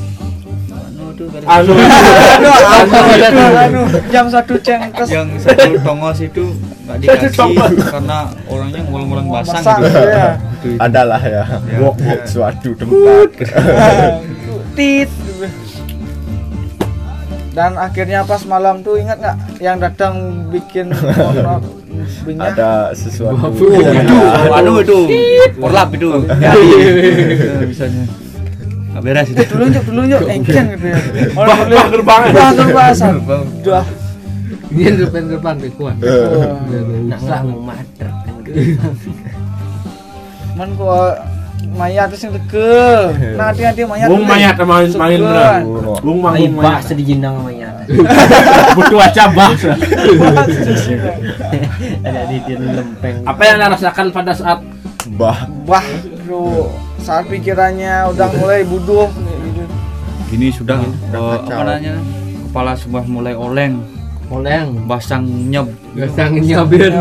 anu 0.69 1.09
itu 1.09 1.23
kan- 1.25 1.41
Anu. 1.41 1.71
Anu, 1.73 2.49
aduh, 2.51 3.25
anu. 3.25 3.43
anu. 3.57 3.81
Jam 4.09 4.25
satu 4.27 4.53
cengkes. 4.59 5.07
yang 5.09 5.25
satu 5.37 5.73
tongos 5.79 6.19
itu 6.19 6.43
nggak 6.85 6.97
dikasih 7.01 7.49
karena 7.87 8.19
orangnya 8.45 8.81
ngulung-ngulung 8.83 9.27
basang 9.31 9.57
Basang, 9.57 9.79
gitu. 9.81 9.99
ya. 10.05 10.27
Itu, 10.53 10.67
itu. 10.69 10.77
adalah 10.77 11.21
ya 11.21 11.43
Ya. 11.65 11.77
walk 11.79 11.97
walk 11.97 12.21
suatu 12.25 12.69
tempat 12.73 13.29
Tit. 14.77 15.09
Dan 17.59 17.75
akhirnya 17.75 18.23
pas 18.23 18.39
malam 18.47 18.79
tuh 18.79 18.95
ingat 18.95 19.19
nggak 19.19 19.35
yang 19.59 19.83
datang 19.83 20.47
bikin 20.47 20.95
ada 22.39 22.95
sesuatu 22.95 23.51
itu, 23.99 24.15
anu 24.47 24.79
itu, 24.79 24.99
orlap 25.67 25.91
itu. 25.91 26.23
Eh, 26.23 27.67
bisanya. 27.67 28.07
Nggak 28.95 29.01
beres 29.03 29.27
itu. 29.35 29.43
Dulu 29.43 29.63
yuk, 29.75 29.83
dulu 29.91 30.01
yuk, 30.07 30.21
engken 30.23 30.65
gitu 30.71 30.87
ya. 30.87 30.99
Bah, 31.35 31.87
gerbang. 31.91 32.21
Bah, 32.31 32.51
gerbasan. 32.55 33.13
Udah. 33.27 33.83
Dia 34.71 34.89
depan 34.95 35.23
depan 35.27 35.55
bekuan. 35.59 35.99
Eh, 35.99 36.55
Nak 37.11 37.19
nggak 37.19 37.41
mau 37.43 37.75
mater 37.75 38.07
kan 38.23 38.35
gitu. 38.47 38.79
Man 40.55 40.69
kok 40.79 41.11
mayat 41.69 42.11
sing 42.13 42.31
teke. 42.31 42.71
Nah, 43.37 43.51
hati-hati 43.51 43.83
mayat. 43.83 44.07
Bung 44.07 44.23
mayat 44.23 44.55
main 44.57 44.89
main 44.89 45.19
bener. 45.19 45.61
Bung 45.99 46.19
mangun 46.19 46.51
bah 46.55 46.77
mayat. 46.77 46.83
sedih 46.85 47.05
jindang 47.05 47.35
namanya. 47.35 47.69
Butuh 48.75 48.99
aja 48.99 49.23
bah. 49.31 49.51
Ada 51.99 52.21
di 52.27 52.37
lempeng. 52.55 53.15
Apa 53.23 53.41
yang 53.43 53.55
anda 53.57 53.67
rasakan 53.75 54.07
pada 54.09 54.31
saat 54.31 54.59
bah 55.15 55.47
Wah, 55.65 55.85
bro, 56.23 56.69
saat 56.99 57.25
pikirannya 57.27 58.09
udah 58.09 58.27
mulai 58.35 58.61
buduh. 58.63 59.09
Gini 60.29 60.53
sudah 60.53 60.77
Udah 61.09 61.41
kacau. 61.41 61.49
apa 61.49 61.61
namanya? 61.67 61.95
Kepala 62.45 62.71
sudah 62.73 63.03
mulai 63.03 63.33
oleng, 63.33 63.81
Oleng. 64.27 64.85
basang 64.85 65.25
nyeb, 65.25 65.69
Gasang 65.93 66.37
nyabir. 66.37 66.93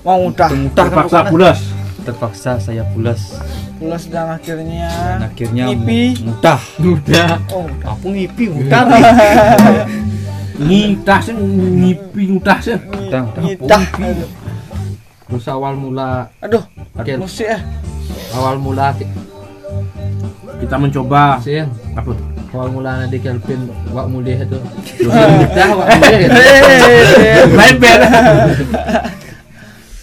Mau 0.00 0.28
udah 0.28 0.48
terpaksa 0.72 1.20
pokoknya. 1.20 1.30
pulas? 1.30 1.58
Terpaksa 2.00 2.56
saya 2.56 2.82
pulas 2.86 3.38
pulas 3.76 4.04
dan 4.06 4.28
akhirnya 4.30 4.88
dan 4.88 5.24
akhirnya 5.24 5.64
ngipi. 5.68 6.00
mu- 6.18 6.28
muntah. 6.28 6.60
Udah. 6.78 7.28
Oh, 7.48 7.64
Aku 7.88 8.06
ngipi 8.10 8.44
muntah. 8.46 8.82
Ngitah 10.60 11.20
sih, 11.22 11.32
ngipi 11.32 12.22
ngitah 12.28 12.58
sih. 12.60 12.76
Ngidah. 12.76 13.84
Aduh, 13.96 14.28
Terus 15.24 15.46
awal 15.46 15.72
mula 15.72 16.28
Aduh, 16.38 16.60
Kel, 17.00 17.16
musik 17.16 17.46
ya. 17.46 17.62
awal 18.32 18.58
mula 18.58 18.92
ki- 18.92 19.08
Kita 20.58 20.76
mencoba 20.76 21.40
sih 21.40 21.64
apa? 21.94 22.12
awal 22.50 22.68
mula 22.68 22.90
nanti 22.98 23.16
Kelvin 23.16 23.64
wak 23.88 24.10
mulih 24.10 24.36
itu. 24.36 24.58
Dah 25.48 25.68
wak 25.72 25.86
mulih. 25.96 26.28
Lain 27.56 27.76
beda. 27.78 28.08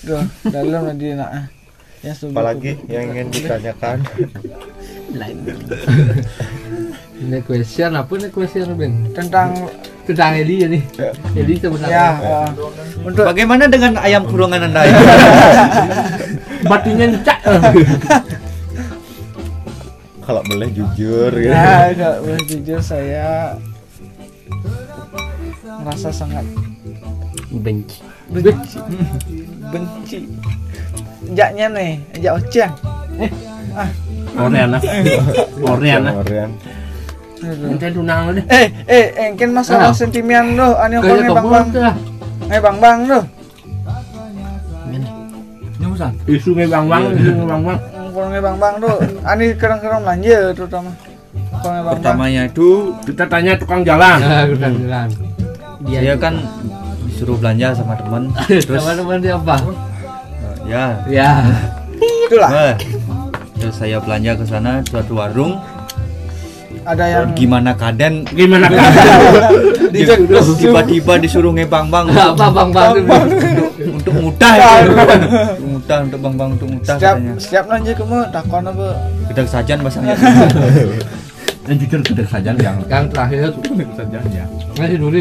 Duh, 0.02 0.24
dalam 0.48 0.82
tadi 0.88 1.08
nak. 1.14 1.32
Ya 2.08 2.16
apalagi 2.16 2.80
yang 2.88 3.12
ingin 3.12 3.28
ditanyakan 3.36 4.00
Ini 7.18 7.42
question 7.44 7.92
apa 8.00 8.14
nih 8.16 8.32
question 8.32 8.80
Ben? 8.80 9.12
tentang 9.12 9.68
Tentang 10.08 10.40
Eli 10.40 10.64
ya 10.64 10.68
nih. 10.72 10.84
Eli 11.36 11.60
sebenarnya. 11.60 11.92
ya 11.92 12.08
eh, 12.48 12.50
untuk 13.04 13.28
Bagaimana 13.28 13.68
dengan 13.68 14.00
ayam 14.00 14.24
kurungan 14.24 14.72
Anda? 14.72 14.88
Batunya 16.72 17.12
nyecak. 17.12 17.44
kalau 20.24 20.40
boleh 20.48 20.72
jujur 20.72 21.32
gitu. 21.36 21.52
ya 21.52 21.92
kalau 21.96 22.20
boleh 22.24 22.44
jujur 22.48 22.80
saya 22.84 23.56
merasa 25.84 26.12
sangat 26.12 26.44
Benci. 27.48 28.04
benci 28.28 28.76
benci 29.72 30.20
jaknya 31.34 31.66
nih 31.72 31.92
jak 32.20 32.40
Korean 34.38 34.70
ah. 34.76 34.82
Korean 35.58 36.02
ah. 36.08 36.14
Korean. 36.22 36.52
Aduh. 37.38 37.70
Ente 37.70 37.88
tunang 37.94 38.34
deh. 38.34 38.46
eh 38.50 38.68
eh 38.90 39.06
engken 39.30 39.54
masalah 39.54 39.90
Ah. 39.90 39.94
sentimen 39.94 40.58
doh 40.58 40.74
ane 40.78 40.98
Kayaknya 40.98 41.30
bang 41.34 41.48
bang 41.50 41.66
eh 42.50 42.60
bang 42.62 42.78
bang 42.78 43.00
doh 43.06 43.24
Isu 46.30 46.54
ngebang 46.54 46.86
bang, 46.86 47.04
isu 47.18 47.32
ngebang 47.42 47.62
bang. 47.66 47.80
Kalau 48.14 48.30
bang 48.30 48.58
bang 48.58 48.74
tuh, 48.78 48.96
ani 49.26 49.46
kadang-kadang 49.58 50.02
belanja 50.06 50.38
terutama. 50.54 50.92
Kalau 50.94 51.74
bang 51.74 51.82
bang, 51.82 51.94
Pertamanya 51.98 52.42
itu 52.46 52.70
Kita 53.02 53.24
tanya 53.26 53.52
tukang 53.58 53.82
jalan. 53.82 54.18
Nah, 54.22 54.46
udah 54.46 54.70
jalan. 54.78 55.10
Dia 55.90 56.14
kan 56.18 56.34
disuruh 57.06 57.38
belanja 57.38 57.74
sama 57.74 57.98
teman. 57.98 58.30
Terus 58.46 58.66
Teman-teman 58.70 59.18
dia 59.22 59.34
apa? 59.38 59.56
Ya, 60.68 60.86
Ya. 61.08 61.32
itulah 62.28 62.52
eh, 62.52 62.74
terus 63.56 63.76
saya 63.76 63.98
belanja 63.98 64.36
ke 64.36 64.44
sana 64.44 64.84
suatu 64.84 65.16
warung. 65.16 65.56
ada 66.84 67.04
yang 67.04 67.28
Gimana 67.34 67.72
kaden 67.74 68.24
Gimana 68.30 68.68
kan? 68.70 68.80
dijek 69.90 70.24
tiba-tiba 70.56 71.14
disuruh 71.18 71.52
ngebang 71.52 71.88
bang 71.88 72.08
Apa 72.10 72.48
bang 72.48 72.70
bang 72.70 72.92
itu? 72.96 73.12
untuk 73.90 74.14
mudah 74.16 74.52
itu. 74.56 74.92
Untuk 74.96 75.68
mudah 75.68 75.98
untuk 76.02 76.20
bang 76.22 76.34
bang 76.34 76.50
untuk 76.50 76.68
mudah 76.70 76.96
setiap 76.96 77.16
katanya. 77.16 77.34
setiap 77.38 77.64
nanya 77.68 77.92
kamu 77.92 78.18
takon 78.30 78.64
apa? 78.66 78.88
Gedang 79.28 79.48
sajan 79.48 79.78
bahasanya. 79.82 80.16
Dan 81.68 81.76
jujur 81.76 82.00
gede 82.02 82.24
saja 82.24 82.52
yang 82.56 82.78
Yang 82.86 83.06
terakhir 83.12 83.52
gede 83.54 83.86
saja 83.94 84.20
ya. 84.26 84.46
ngasih 84.78 84.98
dulu. 84.98 85.20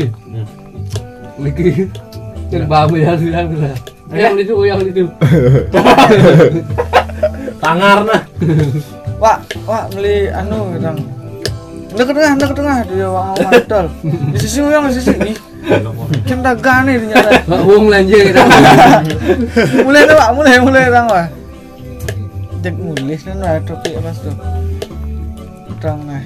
Lagi. 1.36 1.70
Yang 2.46 2.64
babu 2.64 2.94
ya 2.96 3.12
kita. 3.12 3.42
Yang 4.12 4.34
itu, 4.46 4.54
yang 4.66 4.80
itu. 4.82 5.02
Tangar 7.62 8.06
nah. 8.06 8.22
Wah, 9.18 9.38
wah 9.66 9.84
beli 9.90 10.30
anu 10.30 10.76
kadang. 10.76 10.98
Udah 11.96 12.04
ke 12.04 12.12
tengah, 12.12 12.32
ke 12.36 12.56
tengah 12.56 12.78
dia 12.86 13.08
wang 13.08 13.34
mantel. 13.40 13.86
Di 14.30 14.38
sisi 14.38 14.58
yang 14.60 14.86
di 14.86 14.94
sisi 14.94 15.14
ini. 15.16 15.32
Kan 16.28 16.44
dagang 16.44 16.86
nih 16.86 17.00
ternyata. 17.02 17.30
Pak 17.48 17.60
Wong 17.66 17.90
kita. 17.90 18.42
Mulai 19.86 20.02
tuh, 20.06 20.14
Pak, 20.14 20.30
mulai 20.36 20.60
mulai 20.62 20.84
tang 20.92 21.06
wah. 21.10 21.26
Cek 22.62 22.74
mulis 22.78 23.20
kan 23.24 23.36
wah 23.42 23.58
topik 23.64 23.98
pas 23.98 24.16
tuh. 24.20 24.36
Tang 25.82 25.98
nah. 26.06 26.22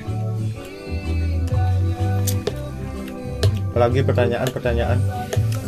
apalagi 3.70 4.02
pertanyaan-pertanyaan 4.02 4.98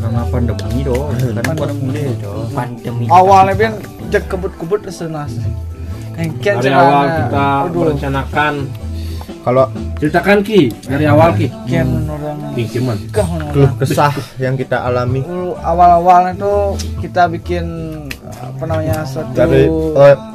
Karena 0.03 0.23
pandemi 0.27 0.81
doh, 0.83 1.15
kan 1.47 1.55
pada 1.55 1.75
mulai 1.79 2.11
doh. 2.19 2.51
pandemi. 2.51 3.05
Awalnya 3.07 3.53
ben 3.55 3.73
cek 4.11 4.25
kebut-kebut 4.27 4.91
senas. 4.91 5.31
Engken 6.19 6.61
Dari 6.61 6.75
awal 6.75 7.07
kita 7.25 7.47
merencanakan 7.73 8.55
kalau 9.43 9.65
ceritakan 9.97 10.39
ki 10.45 10.61
dari 10.85 11.05
awal 11.09 11.33
ki. 11.39 11.49
Ken 11.71 11.89
orang 12.07 12.99
keluh 13.51 13.73
kesah 13.81 14.13
yang 14.37 14.55
kita 14.61 14.85
alami 14.85 15.25
Dulu 15.25 15.57
awal-awalnya 15.57 16.37
tuh 16.37 16.77
kita 17.01 17.27
bikin 17.33 17.65
apa 18.29 18.63
namanya 18.69 19.03
suatu 19.09 19.33
dari 19.33 19.67
oh, 19.67 20.32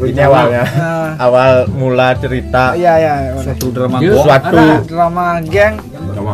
ini 0.00 0.20
awalnya 0.20 0.62
Nah, 0.68 1.10
awal 1.24 1.50
mula 1.68 2.14
cerita 2.14 2.74
iya 2.74 2.94
iya 2.96 3.14
Suatu 3.36 3.66
drama 3.68 3.98
Yuk. 3.98 4.12
gong. 4.12 4.24
suatu 4.24 4.56
ada 4.56 4.78
drama 4.84 5.26
geng 5.42 5.74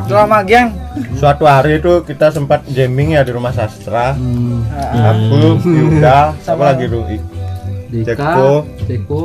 drama 0.05 0.38
geng 0.42 0.68
suatu 1.14 1.44
hari 1.44 1.79
itu 1.79 2.03
kita 2.03 2.29
sempat 2.29 2.61
jamming 2.68 3.14
ya 3.14 3.22
di 3.22 3.31
rumah 3.31 3.50
sastra 3.50 4.12
Ah, 4.70 5.12
aku 5.12 5.57
Yuda 5.62 6.35
siapa 6.35 6.44
Sama- 6.44 6.64
lagi 6.66 6.85
tuh 6.87 7.03
I- 7.07 7.33
Dika, 7.87 8.11
Ceko. 8.11 8.50
Ceko, 8.85 9.22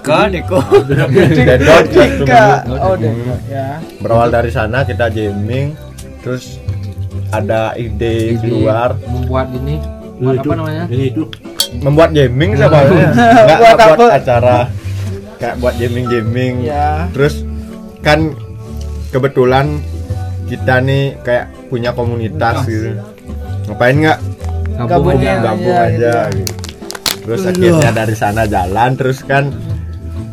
Kan 0.00 0.30
Eko. 0.30 0.62
Dedot 0.86 1.84
satu 1.90 2.22
Dika 2.22 2.62
minggu. 2.62 2.74
oh 2.84 2.94
Hmm. 2.94 3.02
Deka 3.02 3.34
ya 3.44 3.68
berawal 3.98 4.28
dari 4.30 4.50
sana 4.50 4.78
kita 4.82 5.10
jamming 5.10 5.74
terus 6.22 6.62
ada 7.28 7.74
ide 7.74 8.32
ide 8.32 8.38
keluar 8.38 8.94
membuat 9.04 9.50
ini. 9.52 9.82
Buat 10.14 10.40
apa 10.40 10.54
namanya? 10.54 10.84
Ini 10.86 11.04
itu. 11.10 11.26
Membuat 11.82 12.10
jamming 12.14 12.54
sebenarnya 12.54 13.10
nggak 13.10 13.48
Buat 13.48 13.48
nggak 13.48 13.58
buat 13.58 13.78
apa? 13.80 14.06
acara 14.18 14.58
kayak 15.40 15.54
buat 15.58 15.74
jamming 15.76 16.06
jamming 16.08 16.54
ya 16.66 17.10
terus 17.10 17.42
kan 18.04 18.32
kebetulan 19.10 19.78
kita 20.44 20.82
nih 20.84 21.16
kayak 21.24 21.48
punya 21.72 21.90
komunitas 21.96 22.68
gitu. 22.68 23.00
Ngapain 23.70 23.96
nggak? 23.96 24.18
Gabungin 24.74 24.90
Gabung 24.90 25.16
aja. 25.16 25.34
gabung 25.40 25.76
aja, 25.78 25.86
aja, 25.86 26.14
gitu. 26.34 26.42
gitu. 26.42 26.54
terus 27.24 27.42
akhirnya 27.48 27.90
dari 27.96 28.14
sana 28.18 28.42
jalan 28.44 28.90
terus 29.00 29.18
kan 29.24 29.48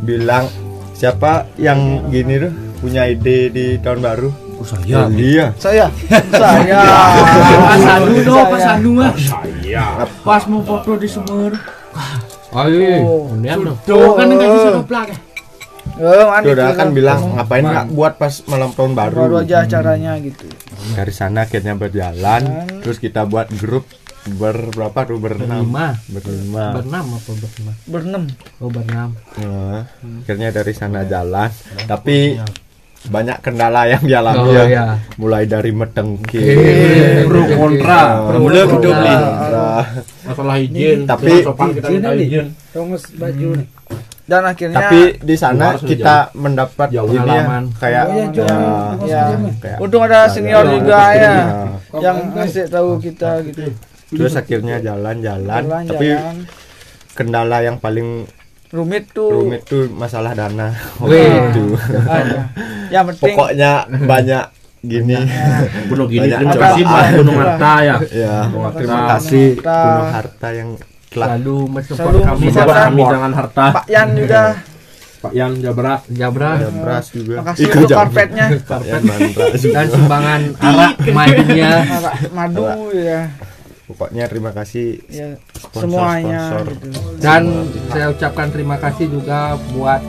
bilang 0.04 0.44
siapa 0.92 1.48
yang 1.56 2.10
gini 2.12 2.42
tuh? 2.42 2.52
Punya 2.82 3.06
ide 3.06 3.48
di 3.54 3.78
tahun 3.78 4.02
baru 4.02 4.41
Oh, 4.62 4.64
saya. 4.64 5.10
iya 5.10 5.46
saya 5.58 5.86
saya 6.30 6.80
Pas 7.66 7.80
Sandu 7.80 8.14
doh, 8.22 8.38
pas 8.46 8.54
Saya. 8.54 8.66
Sandu 8.70 8.90
mah. 8.94 9.10
Saya. 9.12 9.84
Pas 10.22 10.42
mau 10.46 10.62
foto 10.62 10.94
di 10.94 11.08
sumur. 11.08 11.50
Oh 12.48 12.66
iya, 12.68 13.02
Oh. 13.02 13.26
Tuh 13.82 14.14
kan 14.14 14.26
enggak 14.28 14.48
bisa 14.48 14.68
Oh. 14.68 14.74
ngeplak 14.78 15.06
ya. 15.08 15.18
Eh, 15.92 16.24
mandi 16.24 16.46
Tuh, 16.46 16.54
udah 16.54 16.68
kan 16.72 16.88
bilang 16.90 17.20
ngapain 17.34 17.64
nggak 17.64 17.86
buat 17.90 18.14
pas 18.16 18.32
malam 18.46 18.70
tahun 18.70 18.94
baru 18.94 19.18
baru 19.18 19.34
aja 19.40 19.56
acaranya 19.60 20.16
gitu 20.16 20.46
dari 20.94 21.10
sana 21.10 21.44
akhirnya 21.44 21.74
berjalan 21.74 22.42
terus 22.80 22.96
kita 22.96 23.28
buat 23.28 23.50
grup 23.52 23.84
berberapa 24.24 24.94
tuh 25.04 25.18
berenam 25.18 25.66
Berlima. 25.66 25.98
berlima 26.08 26.64
Berenam 26.72 27.04
apa 27.12 27.30
berenam? 27.34 27.74
berenam 27.84 28.24
Oh 28.56 28.70
berenam. 28.70 29.10
Nah, 29.36 29.82
akhirnya 30.22 30.48
dari 30.48 30.72
sana 30.72 31.02
jalan 31.04 31.50
tapi 31.84 32.38
banyak 33.04 33.38
kendala 33.40 33.82
yang 33.84 33.98
dialami 34.00 34.38
Oh 34.40 34.52
ya. 34.52 34.64
iya. 34.64 34.84
mulai 35.16 35.42
dari 35.44 35.70
metengki 35.70 36.38
Eh, 36.38 37.24
Pro 37.24 37.42
kontra. 37.48 38.30
Mulai 38.32 38.62
nih. 38.62 38.70
kontra. 38.70 39.68
Masalah 40.22 40.56
izin. 40.56 40.98
Tapi- 41.02 41.42
izin. 42.20 42.46
Tongus 42.70 43.02
baju 43.12 43.48
nih. 43.56 43.68
dan 44.22 44.46
akhirnya 44.46 44.78
tapi 44.80 45.18
di 45.18 45.34
sana 45.34 45.74
kita 45.74 46.30
mendapat 46.32 46.88
Jauh 46.88 47.04
ini 47.06 47.18
ya, 47.18 47.42
pengalaman. 47.42 47.64
kayak 47.74 48.04
Oh, 48.06 48.14
iya, 48.14 48.26
jauh. 48.30 48.48
ya, 49.02 49.22
ya 49.34 49.52
kayak 49.58 49.78
untung 49.82 50.02
ada 50.02 50.20
senior 50.24 50.62
jalan. 50.62 50.72
juga 50.72 51.00
ya 51.12 51.32
Nah, 51.34 52.00
yang 52.00 52.16
ngasih 52.32 52.64
tahu 52.70 52.88
kita 52.96 53.30
gitu 53.44 53.62
terus 54.08 54.32
akhirnya 54.32 54.76
jalan-jalan 54.78 55.62
jalan 55.66 55.84
tapi 55.84 56.06
jalan 56.08 56.36
kendala 57.12 57.58
yang 57.60 57.76
paling 57.76 58.24
rumit 58.72 59.04
tuh. 59.12 59.30
Rumit 59.30 59.62
tuh 59.62 59.84
masalah 59.92 60.32
dana. 60.32 60.72
Itu. 60.98 61.76
Ah, 62.08 62.48
yang 62.88 63.04
penting 63.12 63.36
pokoknya 63.36 63.72
banyak 63.86 64.44
gini. 64.82 65.14
Gunung 65.86 66.08
gini 66.08 66.26
Banyak 66.26 66.56
kasih 66.58 66.82
buat 66.82 67.06
Gunung 67.20 67.36
Harta 67.38 67.72
ya. 67.80 67.96
ya 68.10 68.36
terima 68.74 69.00
kasih 69.14 69.46
Harta. 69.60 69.78
Gunung 69.78 70.10
Harta 70.10 70.48
yang 70.50 70.68
telah 71.12 71.26
Selalu 71.36 71.56
mensupport 71.68 72.14
kami 72.24 72.46
Support 72.48 72.78
kami. 72.80 73.02
jangan 73.04 73.32
harta. 73.36 73.66
Pak 73.76 73.84
Yan 73.86 74.08
juga. 74.16 74.42
Pak 75.22 75.32
Yan 75.36 75.52
Jabra. 75.60 75.94
Jabra 76.08 76.48
ada 76.56 76.68
beras 76.72 77.06
juga. 77.12 77.36
Makasih 77.44 77.64
Ika 77.68 77.76
untuk 77.78 77.96
karpetnya. 78.00 78.46
Juga. 78.50 78.76
dan 79.70 79.86
sumbangan 79.86 80.40
arak 80.58 80.94
madunya 81.12 81.72
Arak 81.84 82.14
madu 82.32 82.64
ya 82.90 83.20
pokoknya 83.92 84.24
terima 84.26 84.50
kasih 84.50 84.98
ya 85.06 85.36
Sponsor, 85.52 85.80
semuanya 85.84 86.40
sponsor. 86.48 86.66
gitu. 86.72 86.88
dan 87.18 87.42
saya 87.88 88.06
ucapkan 88.08 88.48
terima 88.48 88.76
kasih 88.76 89.06
juga 89.06 89.38
buat 89.70 90.00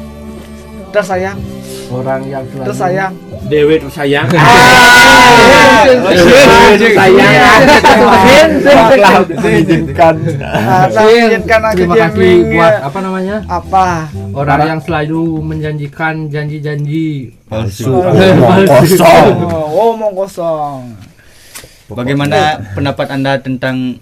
tersayang 0.90 1.38
orang 1.90 2.22
yang 2.26 2.44
selalu 2.48 2.68
tersayang 2.68 3.14
Dewi 3.44 3.76
tersayang. 3.76 4.24
Telah 8.64 9.20
diizinkan 9.28 10.16
Ah, 10.40 10.88
mengizinkan 10.88 11.62
aku 11.62 11.76
terima 11.76 11.96
kasih 12.00 12.34
buat 12.50 12.74
apa 12.82 13.00
namanya? 13.00 13.38
apa? 13.46 13.88
Orang 14.32 14.60
yang 14.64 14.80
selalu 14.80 15.44
menjanjikan 15.44 16.32
janji-janji. 16.32 17.36
Palsu. 17.46 18.00
Kosong. 18.64 19.36
Oh 19.44 19.92
omong 19.92 20.14
kosong 20.16 20.82
Bagaimana 21.86 22.40
pendapat 22.72 23.08
Anda 23.10 23.38
tentang 23.38 24.00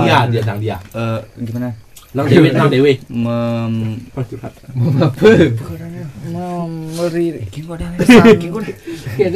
Dia 0.00 0.24
dia 0.30 0.42
nang 0.44 0.58
dia. 0.58 0.76
eh, 0.94 1.18
gimana? 1.40 1.68
Nang 2.14 2.26
Dewi 2.26 2.48
nang 2.50 2.70
Dewi. 2.70 2.94
Mem 3.10 3.98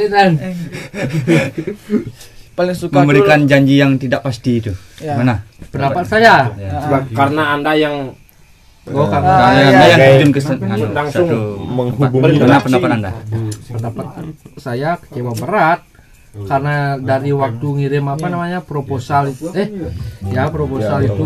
dan 0.08 0.32
paling 2.54 2.74
suka 2.74 2.94
memberikan 2.96 3.46
janji 3.46 3.78
yang 3.78 3.94
tidak 3.96 4.22
pasti 4.22 4.58
itu. 4.58 4.72
Ya. 4.98 5.14
Mana? 5.14 5.42
pendapat 5.68 6.04
saya 6.06 6.48
dulu. 6.48 6.64
Ah, 6.64 6.80
Sebab- 6.80 7.06
Karena 7.12 7.42
Anda 7.54 7.72
yang 7.74 7.94
oh 8.88 9.04
Ah, 9.04 9.08
karena 9.12 9.30
Anda 9.30 9.52
iya, 9.52 9.68
Anda 9.68 9.84
yang 9.84 10.00
iya. 10.00 10.08
terjun 10.08 10.30
ke 10.32 10.40
sana. 10.40 10.64
Langsung. 10.88 11.28
menghubungi 11.60 12.34
Gimana 12.34 12.56
pendapat 12.58 12.90
Anda? 12.90 13.10
pendapat 13.68 14.06
saya 14.56 14.90
kecewa 14.98 15.32
berat 15.36 15.80
karena 16.46 16.94
dari 16.96 17.30
waktu 17.32 17.66
ngirim 17.66 18.04
apa 18.06 18.26
namanya 18.28 18.60
proposal 18.60 19.32
itu 19.32 19.48
eh 19.56 19.68
ya 20.28 20.46
proposal 20.52 21.02
itu. 21.02 21.22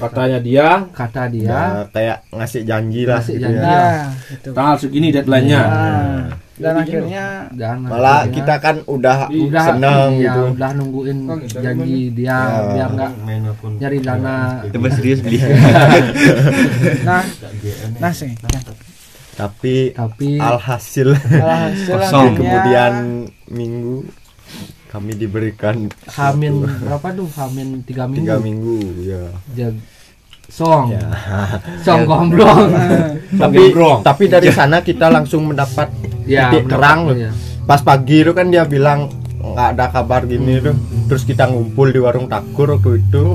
katanya 0.00 0.38
dia 0.40 0.68
kata 0.90 1.22
dia. 1.30 1.46
ya 1.46 1.62
kayak 1.92 2.16
ngasih 2.32 2.62
janji 2.64 3.02
lah 3.06 3.20
Ngasih 3.22 3.34
gitu 3.36 3.44
janji. 3.44 3.60
ya. 3.60 3.78
nah 3.78 4.02
itu 4.32 4.48
tanggal 4.50 4.76
segini 4.80 5.08
deadline-nya. 5.12 5.62
Dan 6.60 6.76
akhirnya 6.76 7.48
dan 7.56 7.88
malah 7.88 8.28
akhirnya 8.28 8.36
kita 8.36 8.54
kan 8.60 8.76
udah, 8.84 9.32
udah 9.32 9.64
senang 9.64 10.10
ya, 10.20 10.28
gitu. 10.28 10.40
udah 10.52 10.70
nungguin 10.76 11.18
janji 11.56 12.12
dia 12.12 12.28
Ya. 12.36 12.60
biar 12.68 12.88
nggak 12.92 13.12
nyari 13.80 13.98
dana. 14.04 14.36
Coba 14.68 14.88
serius 14.92 15.24
beli. 15.24 15.40
nah. 17.08 17.24
Nah 17.96 18.12
sih 18.12 18.36
tapi 19.36 19.94
tapi 19.94 20.38
alhasil 20.38 21.14
alhasil 21.14 21.96
Kosong. 22.02 22.34
kemudian 22.38 22.92
minggu 23.50 24.06
kami 24.90 25.14
diberikan 25.14 25.86
Hamin 26.10 26.66
berapa 26.66 27.14
tuh? 27.14 27.30
Hamin 27.38 27.86
tiga 27.86 28.10
minggu. 28.10 28.26
Tiga 28.26 28.36
minggu 28.42 28.76
ya. 29.06 29.22
Jag 29.54 29.74
song. 30.50 30.90
Ya. 30.98 31.06
song 31.86 32.10
gomblong 32.10 32.74
tapi 33.42 33.70
tapi 34.02 34.24
dari 34.26 34.50
sana 34.50 34.82
kita 34.82 35.06
langsung 35.06 35.46
mendapat 35.46 35.94
ya 36.26 36.50
titik 36.50 36.66
terang. 36.66 37.06
loh. 37.06 37.14
ya. 37.14 37.30
pas 37.62 37.78
pagi 37.86 38.26
itu 38.26 38.34
kan 38.34 38.50
dia 38.50 38.66
bilang 38.66 39.06
nggak 39.40 39.68
ada 39.78 39.86
kabar 39.94 40.26
gini 40.26 40.58
tuh. 40.60 40.76
Terus 41.06 41.22
kita 41.26 41.48
ngumpul 41.48 41.90
di 41.90 41.98
warung 42.02 42.26
takur 42.30 42.76
waktu 42.76 43.02
itu. 43.02 43.34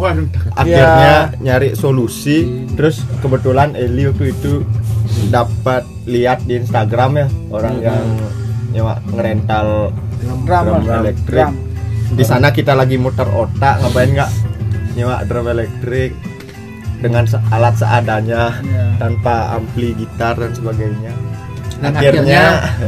Akhirnya 0.54 1.34
nyari 1.42 1.74
solusi. 1.74 2.68
Terus 2.78 3.04
kebetulan 3.20 3.74
Eli 3.74 4.12
waktu 4.12 4.32
itu 4.32 4.64
dapat 5.30 5.84
lihat 6.06 6.44
di 6.46 6.60
Instagram 6.60 7.12
ya 7.18 7.28
orang 7.50 7.76
yang 7.82 8.06
nyewa 8.72 9.00
ngerental 9.10 9.90
drum 10.22 10.40
drum 10.44 10.84
elektrik 10.86 11.48
drum. 11.48 11.56
di 12.14 12.24
sana 12.24 12.52
kita 12.52 12.76
lagi 12.76 13.00
muter 13.00 13.26
otak 13.28 13.82
ngapain 13.82 14.12
nggak 14.12 14.32
nyewa 14.96 15.24
drum 15.26 15.48
elektrik 15.48 16.12
dengan 17.00 17.28
alat 17.52 17.76
seadanya 17.76 18.56
Ya. 18.64 18.86
tanpa 18.98 19.56
ampli 19.56 19.92
gitar 19.94 20.40
dan 20.40 20.52
sebagainya 20.56 21.12
dan 21.76 21.92
akhirnya, 21.92 22.44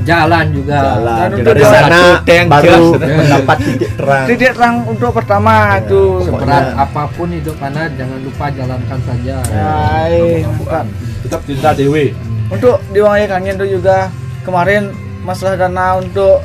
jalan 0.07 0.45
juga. 0.55 0.77
jalan. 0.79 1.17
Dan 1.19 1.29
untuk 1.35 1.53
dari 1.53 1.63
sana 1.67 2.01
tank 2.23 2.45
baru 2.47 2.85
mendapat 2.95 3.57
titik 3.63 3.91
terang. 3.99 4.25
Titik 4.31 4.51
terang 4.55 4.75
untuk 4.87 5.11
pertama 5.11 5.53
itu. 5.83 6.03
Seberat 6.23 6.65
apa 6.75 7.03
pun 7.11 7.27
hidup 7.31 7.57
anda 7.59 7.83
jangan 7.99 8.19
lupa 8.23 8.45
jalankan 8.51 8.99
saja. 9.03 9.35
Hai, 9.51 10.43
mantap. 10.47 10.85
Tetap 11.23 11.41
cinta 11.43 11.71
Dewi. 11.75 12.15
untuk 12.47 12.79
diwangi 12.95 13.27
kangen 13.27 13.59
itu 13.59 13.75
juga 13.75 14.07
kemarin 14.47 14.95
masalah 15.27 15.59
dana 15.59 15.99
untuk 15.99 16.39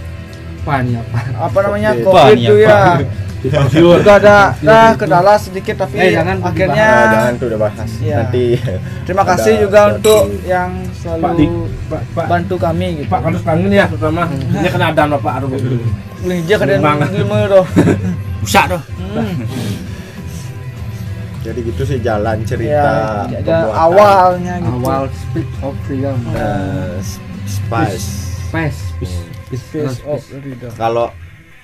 apa 0.66 0.83
nih 0.83 0.98
apa? 0.98 1.18
apa 1.46 1.59
namanya 1.62 1.90
Covid. 2.02 2.37
itu 2.38 2.55
apa? 2.66 3.02
Ya 3.42 3.59
juga 3.68 4.12
ada 4.14 4.37
dah 4.57 4.94
kendala 4.94 5.35
sedikit 5.35 5.74
tapi 5.76 5.98
Eh, 5.98 6.11
jangan 6.12 6.38
akhirnya 6.40 6.87
Nah, 6.87 7.11
jangan 7.11 7.33
tuh 7.35 7.46
udah 7.48 7.61
bahas 7.61 7.90
Iya. 7.98 8.16
nanti 8.20 8.44
terima 9.02 9.24
kasih 9.24 9.52
juga 9.61 9.81
sesuatu. 9.85 9.96
untuk 9.98 10.22
yang 10.44 10.70
Pak 10.78 10.94
selalu 10.96 11.26
Dik, 11.35 11.50
Pak 11.88 12.02
Pak 12.12 12.26
bantu 12.28 12.55
kami 12.57 12.87
gitu 12.96 13.09
Pak 13.09 13.20
harus 13.20 13.42
kangen 13.42 13.70
ya 13.70 13.85
terutama. 13.87 14.22
Ini 14.31 14.68
kena 14.68 14.87
ada 14.88 15.02
Bapak 15.09 15.33
aduh. 15.37 15.48
boleh 15.50 16.38
aja 16.38 16.55
kalian 16.57 16.81
Banget. 16.81 17.09
lima 17.16 17.38
doh 17.46 17.66
Usah 18.40 18.64
doh. 18.68 18.83
jadi 21.42 21.59
gitu 21.61 21.83
sih 21.83 21.98
jalan 21.98 22.38
ya 22.38 22.46
cerita 22.46 22.90
ada 23.26 23.42
pembuatan. 23.66 23.74
awalnya 23.76 24.55
gitu 24.57 24.78
awal 24.78 25.02
speed 25.12 25.48
of 25.61 25.74
freedom 25.83 26.16
Nah, 26.28 27.02
s- 27.02 27.18
spice 27.44 28.07
space 28.46 28.81
Face 29.52 30.00
of 30.07 30.22
Ridho. 30.33 30.70
kalau 30.72 31.11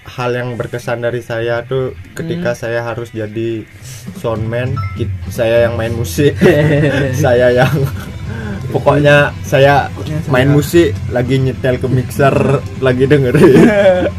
hal 0.09 0.31
yang 0.33 0.49
berkesan 0.55 0.99
dari 0.99 1.21
saya 1.21 1.61
tuh 1.63 1.85
ketika 2.13 2.51
Hmm. 2.51 2.59
saya 2.59 2.81
harus 2.83 3.13
jadi 3.13 3.63
soundman 4.17 4.73
saya 5.29 5.63
yang 5.63 5.77
main 5.77 5.93
musik 5.93 6.33
saya 7.23 7.53
yang 7.55 7.71
pokoknya 8.69 9.17
saya 9.43 9.89
main 10.27 10.49
musik 10.49 10.93
lagi 11.09 11.37
nyetel 11.39 11.77
ke 11.77 11.87
mixer 11.87 12.35
lagi 12.79 13.05
dengerin. 13.05 14.09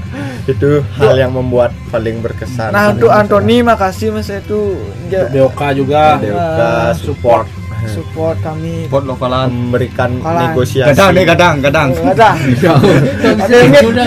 Itu 0.48 0.82
hal 0.96 1.14
yang 1.16 1.30
membuat 1.32 1.70
paling 1.88 2.22
berkesan. 2.22 2.70
Nah 2.70 2.90
untuk 2.90 3.12
Anthony 3.12 3.62
makasih 3.62 4.10
mas 4.10 4.26
itu 4.28 4.74
ja- 5.08 5.30
Deoka 5.30 5.70
juga. 5.72 6.18
Deuka 6.18 6.90
support. 6.96 7.46
support. 7.86 8.34
Kami. 8.42 8.90
Pot 8.90 9.06
lokalan. 9.06 9.48
memberikan 9.48 10.18
Kalan. 10.18 10.50
negosiasi. 10.50 10.90
Kadang 10.90 11.10
deh 11.14 11.24
kadang 11.24 11.56
kadang. 11.62 11.90
kadang 11.94 12.36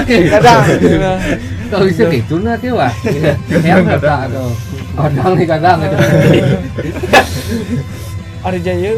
ke 0.03 0.19
kadang 0.29 0.63
kalau 1.73 1.89
bisa 1.89 2.05
gitu 2.13 2.37
nah 2.45 2.61
ke 2.61 2.69
wah 2.69 2.93
yang 3.65 3.81
kata 3.89 4.29
aduh 4.29 4.53
kadang 4.93 5.33
nih 5.41 5.47
kadang 5.49 5.79
ada 8.43 8.59
jaya? 8.59 8.93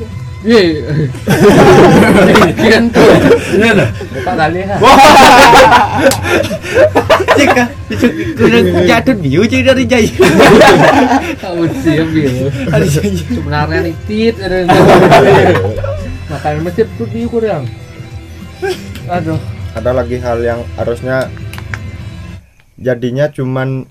Kudu 8.37 9.17
biu 9.25 9.43
jadi 9.49 9.73
dari 9.73 9.85
jaya. 9.89 10.13
siap 11.81 12.09
sebenarnya 13.33 13.89
nitit 13.89 14.37
ada 14.41 14.69
makan 16.29 16.55
masih 16.61 16.85
tuh 17.01 17.09
kurang. 17.33 17.65
Aduh. 19.09 19.41
Ada 19.75 19.91
lagi 19.97 20.21
hal 20.21 20.39
yang 20.45 20.61
harusnya 20.77 21.33
jadinya 22.85 23.33
cuman 23.33 23.89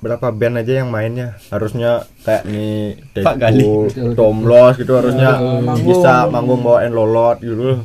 berapa 0.00 0.32
band 0.32 0.64
aja 0.64 0.82
yang 0.82 0.88
mainnya. 0.90 1.36
Harusnya 1.52 2.08
kayak 2.24 2.48
nih 2.48 2.98
Pak 3.20 3.36
Gali. 3.36 3.62
Teku, 3.62 4.16
Tomlos 4.16 4.74
gitu 4.80 4.92
harusnya 4.96 5.38
Manggung. 5.38 5.86
bisa 5.86 6.26
manggung 6.26 6.60
bawain 6.64 6.90
lolot 6.90 7.38
gitu. 7.38 7.84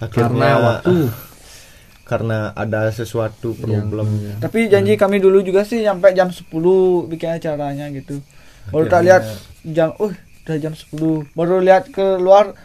Karena 0.00 0.04
akhirnya 0.04 0.52
waktu. 0.58 0.94
karena 2.10 2.50
ada 2.58 2.90
sesuatu 2.90 3.54
problem. 3.54 4.10
tapi 4.42 4.66
janji 4.66 4.98
kami 4.98 5.22
dulu 5.22 5.46
juga 5.46 5.62
sih 5.62 5.86
sampai 5.86 6.10
jam 6.10 6.34
10 6.34 6.50
bikin 7.06 7.38
acaranya 7.38 7.86
gitu. 7.94 8.18
Baru 8.74 8.90
tak 8.90 9.06
lihat 9.06 9.22
jam 9.62 9.94
uh 9.94 10.10
udah 10.42 10.56
jam 10.58 10.74
10 10.74 11.30
baru 11.38 11.62
lihat 11.62 11.94
keluar 11.94 12.58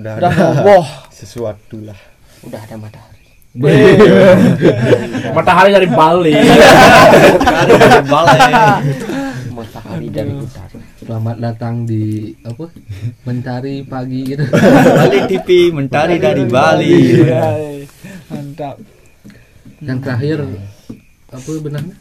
udah 0.00 0.14
udah 0.16 0.32
ada 0.32 0.80
sesuatu 1.12 1.84
lah. 1.84 1.98
Udah 2.40 2.60
ada 2.64 2.80
matahari 2.80 3.15
Matahari 5.36 5.70
dari 5.72 5.88
Bali. 5.88 6.32
Matahari 9.56 10.08
dari 10.12 10.32
utara 10.36 10.76
Selamat 11.00 11.36
datang 11.40 11.88
di 11.88 12.36
apa? 12.44 12.68
Mencari 13.24 13.80
pagi 13.86 14.20
gitu. 14.28 14.44
Bali 14.52 15.18
TV 15.24 15.72
mentari 15.72 16.20
dari 16.20 16.44
Bali. 16.44 17.24
Iya, 17.24 17.44
iya. 17.56 17.86
Mantap. 18.28 18.76
Yang 19.80 19.98
terakhir 20.04 20.38
apa 21.32 21.50
benarnya? 21.62 21.96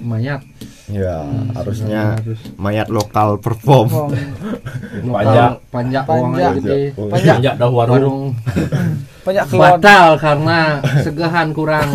Mayat. 0.00 0.40
Ya, 0.90 1.22
harusnya 1.54 2.18
Harus 2.18 2.40
mayat 2.56 2.88
lokal 2.88 3.38
perform. 3.38 3.88
Oh, 5.00 5.14
Panjang. 5.14 5.52
panjang 5.70 6.04
Panjang. 6.04 6.22
uangnya 6.22 6.48
gitu. 6.58 7.02
Banyak 7.06 7.34
Panjak 7.36 7.54
dah 7.56 7.68
warung. 7.68 7.94
Warung 7.94 8.20
banyak 9.20 9.44
keluar 9.46 9.76
batal 9.76 10.06
karena 10.16 10.58
segahan 10.98 11.48
kurang 11.52 11.88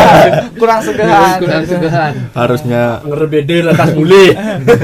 kurang 0.60 0.80
segahan. 0.82 1.38
kurang 1.38 1.64
segahan 1.64 2.12
Harusnya 2.32 2.82
Ngerebede 3.00 3.56
atas 3.64 3.90
mulai. 3.94 4.26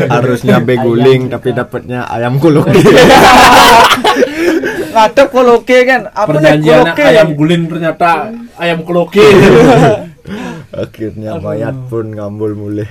harusnya 0.09 0.57
beguling 0.59 1.27
tapi 1.29 1.51
dapatnya 1.51 2.07
ayam 2.07 2.39
koloki. 2.39 2.79
Ngadep 4.91 5.29
koloke 5.31 5.79
kan. 5.85 6.01
Apa 6.09 6.31
Perjanjian 6.33 6.83
koloke? 6.87 7.03
ayam 7.05 7.29
guling 7.35 7.63
ternyata 7.67 8.11
ayam 8.57 8.79
keloki. 8.83 9.27
Akhirnya 10.85 11.41
mayat 11.41 11.77
pun 11.89 12.13
ngambul 12.15 12.55
mulai. 12.57 12.89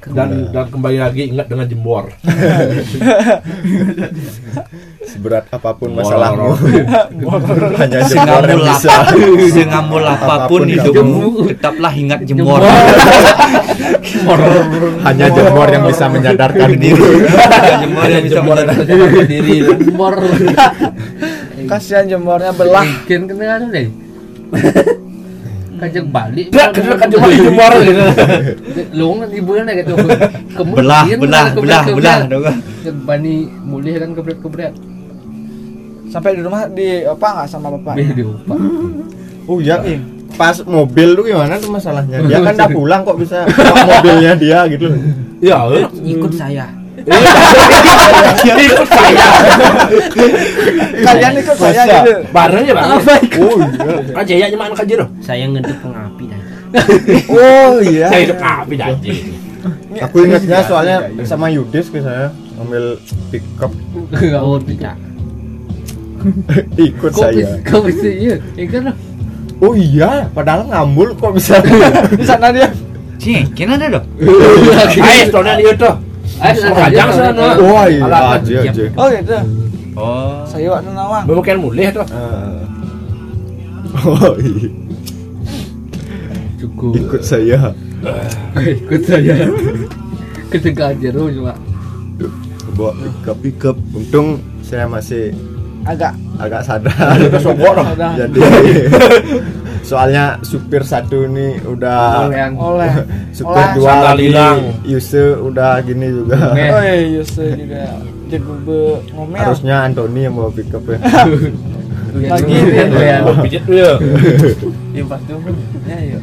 dan 0.00 0.48
dan 0.48 0.64
kembali 0.72 0.96
lagi 0.96 1.28
ingat 1.28 1.44
dengan 1.44 1.68
jembor. 1.68 2.08
Seberat 5.04 5.44
apa 5.52 5.76
pun 5.76 5.92
masalahmu, 5.92 6.56
hanya 7.84 8.00
Sengambul 8.08 8.48
yang 8.48 8.64
bisa. 8.64 8.88
apa, 8.96 9.12
sengambul 9.52 10.00
apa 10.00 10.48
pun 10.48 10.64
hidupmu, 10.64 11.52
tetaplah 11.52 11.92
ingat 11.92 12.24
jemur. 12.24 12.64
Hanya 15.04 15.26
jemur 15.28 15.68
yang 15.68 15.84
bisa 15.84 16.08
menyadarkan 16.08 16.80
diri. 16.80 17.04
jemur 17.84 18.08
yang 18.08 18.24
bisa 18.24 18.40
jembor 18.40 18.56
ada 18.56 18.72
diri. 19.28 19.68
jemur 19.68 20.14
Kasihan 21.68 22.08
jemurnya 22.08 22.56
belah. 22.56 22.88
bikin 23.04 23.28
kena 23.28 23.60
ada 23.60 23.68
kajak 25.80 26.04
balik 26.06 26.46
Tidak, 26.48 26.68
kita 26.70 26.94
kan 26.94 27.08
cuma 27.08 27.26
jembor 27.28 27.72
gitu. 27.80 28.02
long 28.92 29.16
nanti 29.20 29.38
bulan 29.40 29.64
gitu 29.72 29.92
Kemudian 30.52 30.78
belah, 30.78 31.02
kan 31.04 31.54
belah, 31.56 31.82
belah, 31.88 32.18
belah. 32.28 32.56
Bani 33.04 33.34
mulih 33.60 33.94
kan 33.96 34.10
kebret 34.12 34.38
kebret 34.38 34.74
Sampai 36.06 36.34
di 36.34 36.42
rumah 36.42 36.66
di 36.66 37.02
apa 37.02 37.22
nggak 37.22 37.46
sama 37.46 37.70
bapak? 37.72 37.94
beh 37.94 38.10
diupa 38.12 38.54
Oh 39.46 39.58
iya, 39.58 39.82
pas 40.36 40.62
mobil 40.62 41.14
tuh 41.14 41.26
gimana 41.26 41.58
tuh 41.58 41.70
masalahnya? 41.70 42.22
Dia 42.22 42.38
kan 42.38 42.54
udah 42.58 42.70
pulang 42.70 43.00
kok 43.02 43.18
bisa 43.18 43.50
mobilnya 43.82 44.38
dia 44.38 44.62
gitu. 44.70 44.86
Ya, 45.42 45.58
Ikut 46.00 46.30
saya. 46.30 46.70
Ikut 47.06 48.88
saya. 48.88 49.26
Kalian 51.00 51.32
ikut 51.40 51.56
saya 51.56 51.82
gitu. 51.88 52.12
Bareng 52.34 52.64
ya, 52.66 52.74
Bang. 52.76 52.90
Oh 53.40 53.56
iya. 53.60 54.12
Kan 54.14 54.24
jaya 54.26 54.46
makan 54.56 54.74
kaji 54.76 54.94
loh. 55.00 55.08
Saya 55.24 55.44
ngedep 55.48 55.78
pengapi 55.80 56.24
dah. 56.28 56.40
Oh 57.30 57.72
iya. 57.80 58.06
Saya 58.12 58.20
hidup 58.28 58.38
api 58.40 58.74
janji. 58.76 59.12
Aku 60.00 60.16
ingatnya 60.24 60.64
soalnya 60.64 60.96
sama 61.28 61.52
Yudis 61.52 61.92
ke 61.92 62.00
saya 62.00 62.32
ngambil 62.56 62.96
pickup 63.28 63.72
Oh 64.40 64.56
tidak. 64.60 64.96
ikut 66.76 67.12
kok 67.16 67.32
saya. 67.32 67.32
bisa 67.32 67.56
kok 67.64 67.80
bisa 67.88 68.08
iya 68.12 68.36
ya 68.52 68.64
kan 68.68 68.82
loh. 68.92 68.96
Oh 69.60 69.76
iya, 69.76 70.24
padahal 70.32 70.64
ngambul 70.72 71.12
kok 71.20 71.36
bisa. 71.36 71.60
Di 72.20 72.24
sana 72.24 72.48
dia. 72.48 72.72
Cih, 73.20 73.44
kena 73.52 73.76
ada 73.76 74.00
dong. 74.00 74.06
Ayo, 74.24 75.24
soalnya 75.32 75.60
dia 75.60 75.76
kajang 76.40 77.08
aja. 77.08 77.14
sana. 77.14 77.44
Oh 77.60 77.84
iya, 77.86 78.02
Alat 78.04 78.22
aja 78.40 78.56
aja. 78.64 78.84
Oh 78.96 79.06
gitu. 79.12 79.38
Oh, 79.98 80.40
Saya 80.48 80.66
waktu 80.72 80.90
nawang. 80.96 81.24
Bukan 81.28 81.56
mulai 81.60 81.92
tuh. 81.92 82.06
Ah. 82.08 82.62
Oh 84.06 84.32
iya, 84.38 84.68
cukup 86.62 86.92
ikut 86.96 87.22
saya. 87.26 87.74
ikut 88.56 89.02
saya 89.04 89.34
ketika 90.50 90.90
aja 90.90 91.08
loh 91.14 91.30
cuma 91.30 91.54
Bawa 92.70 92.92
pickup 92.96 93.36
pickup. 93.42 93.76
Untung 93.92 94.38
saya 94.62 94.86
masih 94.86 95.34
Agak 95.80 96.12
agak 96.36 96.60
sadar. 96.60 97.16
Sogok 97.40 97.72
dong. 97.72 97.88
udah 97.96 98.12
Jadi 98.14 98.40
soalnya 99.82 100.38
supir 100.44 100.82
satu 100.84 101.26
nih 101.26 101.60
udah 101.64 102.28
yang 102.30 102.54
oleh. 102.56 102.92
supir 103.36 103.56
Oleh. 103.56 103.74
dua 103.76 103.94
lagi 104.12 104.28
hilang. 104.30 104.58
Yuse 104.84 105.38
udah 105.40 105.80
gini 105.84 106.06
juga. 106.10 106.54
Eh. 106.56 106.70
Oh 106.74 106.82
iya 106.82 106.96
Yuse 107.18 107.44
juga 107.56 107.82
jago 108.30 108.54
be 108.62 108.78
ngomel. 109.14 109.38
Harusnya 109.42 109.76
Anthony 109.88 110.20
yang 110.28 110.34
bawa 110.38 110.50
pickup 110.54 110.84
ya. 110.86 110.98
Lagi 112.10 112.58
dia. 112.66 113.22
Oh, 113.22 113.38
pijit 113.38 113.62
tuh 113.62 113.76
ya. 113.78 113.94
Yang 114.90 115.06
pasti 115.14 115.30
ya 115.86 115.98
ya. 116.02 116.18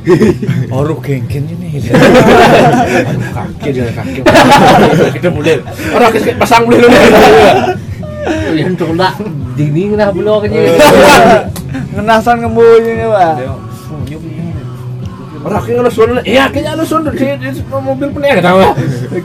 orang 0.68 1.00
gengken 1.00 1.44
ini. 1.48 1.80
Kaki 3.32 3.70
dia 3.72 3.88
kaki. 3.96 4.20
Kita 5.16 5.30
mulai. 5.32 5.64
Orang 5.96 6.12
pasang 6.36 6.68
mulai 6.68 6.84
lu. 6.84 6.90
yang 8.58 8.76
tolak 8.76 9.16
dinding 9.56 9.96
lah 9.96 10.12
belum 10.12 10.44
aja 10.44 11.48
Ngenasan 11.98 12.46
ngembunyi 12.46 12.94
Pak. 13.10 13.36
Orang 15.42 15.62
kaki 15.64 15.72
ngelusun. 15.80 16.10
Iya, 16.22 16.46
kayaknya 16.54 16.72
ngelusun 16.78 17.02
di 17.10 17.26
di 17.42 17.50
mobil 17.70 18.10
pening 18.14 18.38
tahu. 18.42 18.60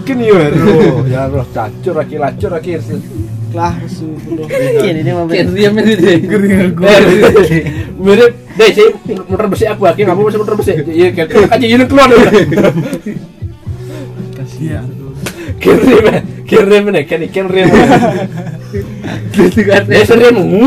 Gini 0.08 0.32
ya, 0.32 0.48
bro. 0.48 1.04
Ya 1.04 1.20
Allah, 1.28 1.44
cacur 1.52 1.94
lagi 2.00 2.16
lacur 2.16 2.50
lagi. 2.52 2.80
Lah 3.52 3.76
su 3.84 4.16
dulu. 4.24 4.48
Ini 4.48 5.04
dia 5.04 5.12
kayak 5.12 5.46
diam 5.52 5.76
ini 5.76 5.92
deh 5.92 6.16
Mirip 8.04 8.32
deh 8.56 8.70
sih 8.72 8.88
motor 9.28 9.46
besi 9.52 9.68
aku 9.68 9.84
lagi 9.84 10.08
kamu 10.08 10.24
masih 10.24 10.40
motor 10.40 10.56
besi. 10.56 10.72
Iya, 10.88 11.12
kayak 11.12 11.52
aja 11.52 11.66
ini 11.68 11.84
keluar. 11.84 12.08
Kasihan. 14.32 14.88
Kirim, 15.60 16.06
kirim 16.48 16.84
nih, 16.90 17.04
kan 17.04 17.20
ikan 17.28 17.46
rem. 17.46 17.68
Gitu 18.72 19.60
kan 19.68 19.82
Eh, 19.92 20.04
serem. 20.08 20.36
Iya. 20.42 20.66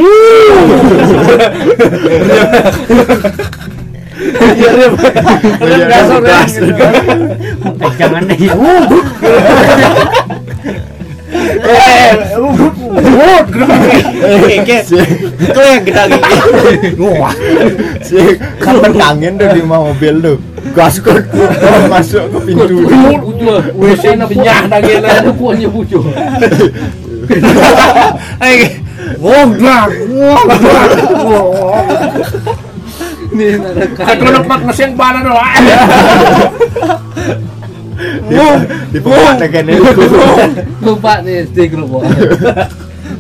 Iya, 4.55 4.69
ya. 4.71 4.87
gitu. 8.37 8.55
Deh. 8.55 8.99
Eh, 11.65 12.09
wut, 12.39 13.45
Gengken. 14.45 14.83
Itu 15.35 15.59
yang 15.59 15.83
kita. 15.83 16.01
Wah, 17.01 17.35
Si 18.05 18.17
kan 18.61 18.79
angin 18.95 19.35
tuh 19.35 19.49
di 19.51 19.61
mobil 19.65 20.13
tuh. 20.23 20.37
Gas 20.73 20.99
kok 20.99 21.15
masuk 21.87 22.25
ke 22.31 22.39
pintu. 22.51 22.87
WC 23.79 24.03
penyah 24.17 24.59
lagi 24.67 24.91
ada 24.97 25.31
punya 25.31 25.67
bucu 25.69 26.01
nih 33.35 33.59
ada 33.59 34.15
Kalau 34.15 34.31
tempat 34.41 34.59
mesin 34.63 34.89
mana 34.95 35.19
doang. 35.25 35.63
Di 38.91 38.99
bawah 38.99 39.33
tekan 39.39 39.71
itu. 39.71 39.83
lupa 40.83 41.23
nih 41.23 41.47
SD 41.47 41.71
grup 41.71 42.03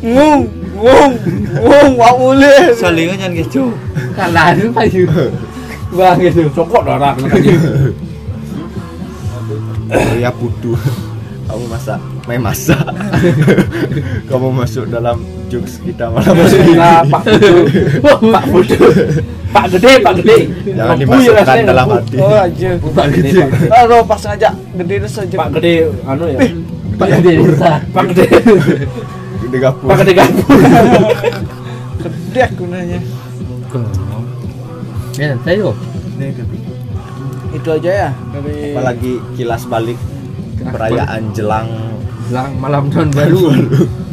Ngung, 0.05 0.41
ngung, 0.75 1.13
ngung, 1.63 1.89
wak 1.95 2.13
mulai. 2.19 2.75
Salingan 2.75 3.17
jangan 3.19 3.39
gitu. 3.39 3.63
kalah 4.15 4.55
itu 4.55 4.71
payu 4.71 5.03
bang 5.95 6.19
itu 6.23 6.47
Cokok 6.51 6.81
darah 6.87 7.15
kan 7.15 7.27
Ya 10.19 10.31
putu. 10.31 10.75
Kamu 11.45 11.65
masak, 11.69 11.99
main 12.25 12.41
masak. 12.41 12.81
Kamu 14.29 14.49
masuk 14.49 14.89
dalam 14.89 15.21
jokes 15.45 15.77
kita 15.85 16.09
malam 16.09 16.33
ini. 16.41 16.73
Nah, 16.73 17.05
Pak 17.05 17.21
Budu. 17.21 17.53
Pak 18.33 18.45
Budu. 18.49 18.77
Pak 19.53 19.65
Gede, 19.77 19.91
Pak 20.01 20.13
Gede. 20.19 20.37
Jangan 20.73 20.95
ya 20.97 21.01
dimasukkan 21.05 21.45
rasanya, 21.45 21.63
dalam 21.69 21.87
hati. 21.93 22.15
Oh 22.17 22.33
aja. 22.33 22.69
Pak 22.81 23.05
Gede, 23.13 23.29
Pak 23.37 23.49
Gede. 23.53 23.69
Aduh 23.77 24.01
pas 24.09 24.21
ngajak 24.25 24.53
gede 24.81 24.93
itu 24.97 25.09
saja. 25.09 25.35
Pak 25.37 25.49
Gede, 25.61 25.73
anu 26.09 26.25
ya. 26.27 26.39
pak 26.95 27.07
gede 27.21 27.33
Pak 27.93 28.03
Gede. 28.09 28.25
Di 29.45 29.57
gapur. 29.61 29.87
Pak 29.87 29.95
Gede 30.01 30.13
gabung. 30.17 30.49
Gede 32.01 32.43
gunanya. 32.57 32.99
ya 35.15 35.31
saya 35.43 35.55
kok 35.67 35.77
Itu 37.55 37.69
aja 37.71 37.91
ya 37.91 38.09
dari 38.35 38.71
Apalagi 38.71 39.13
kilas 39.35 39.63
balik 39.67 39.99
perayaan 40.59 41.23
jelang 41.35 41.67
bilang 42.25 42.51
malam 42.57 42.83
tahun 42.89 43.09
baru 43.13 43.43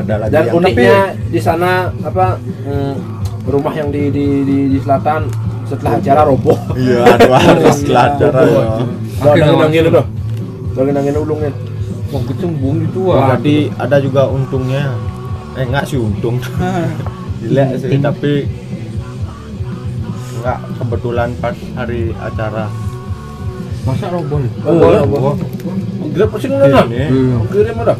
ada 0.00 0.14
lagi 0.16 0.32
Dan 0.32 0.42
yang 0.48 0.56
uniknya 0.56 0.98
di 1.28 1.40
sana 1.40 1.92
apa 2.02 2.40
mm, 2.40 2.94
rumah 3.46 3.74
yang 3.76 3.88
di 3.92 4.08
di 4.08 4.26
di, 4.44 4.56
di 4.76 4.78
selatan 4.80 5.28
setelah 5.70 5.92
acara 6.02 6.22
roboh. 6.26 6.58
iya 6.74 7.14
dua 7.14 7.38
hari 7.38 7.62
setelah 7.70 8.04
acara. 8.10 8.40
Ada 9.22 9.52
undang 9.54 9.70
gitu 9.70 9.88
tuh. 9.94 10.06
Lagi 10.74 10.90
nangin 10.90 11.16
ulungnya. 11.20 11.50
Wah 12.10 12.22
kecembung 12.26 12.76
itu 12.82 13.00
Wah, 13.06 13.14
wah. 13.14 13.28
Jadi 13.38 13.70
ada 13.78 13.96
juga 14.02 14.26
untungnya. 14.26 14.90
Eh 15.54 15.62
enggak 15.62 15.86
sih 15.86 15.98
untung. 16.00 16.42
Gila 17.40 17.64
sih 17.78 17.98
tapi 18.02 18.32
enggak 20.42 20.58
kebetulan 20.82 21.28
pas 21.38 21.56
hari 21.78 22.10
acara. 22.18 22.66
Masa 23.84 24.06
robol? 24.12 24.44
Oh, 24.66 25.32
oh. 25.32 25.34
Grab 26.10 26.28
pasti 26.34 26.46
nggak 26.50 26.86
Ini. 26.90 27.04
Kirim 27.48 27.76
ada. 27.80 27.94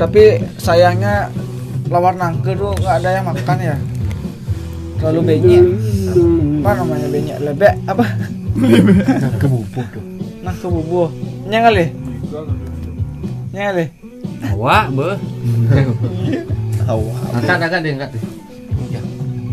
Tapi 0.00 0.22
sayangnya 0.58 1.30
lawar 1.92 2.16
nangke 2.16 2.56
tuh 2.56 2.74
nggak 2.74 2.96
ada 3.02 3.10
yang 3.20 3.26
makan 3.28 3.58
ya. 3.60 3.76
Terlalu 4.98 5.20
benyek. 5.26 5.64
Apa 6.62 6.70
namanya 6.82 7.08
benyek? 7.10 7.38
Lebek 7.42 7.74
apa? 7.86 8.04
Kebubuh 9.38 9.86
tuh. 9.94 10.04
Nah 10.42 10.54
kebubuh. 10.58 11.08
Nyang 11.46 11.62
kali. 11.70 11.86
Nyang 13.54 13.66
kali. 13.74 13.86
Awak 14.42 14.84
be. 14.90 15.08
Awal 16.82 17.14
Angkat 17.38 17.58
angkat 17.62 17.80
deh 17.86 17.92
angkat 17.94 18.10
deh. 18.10 18.22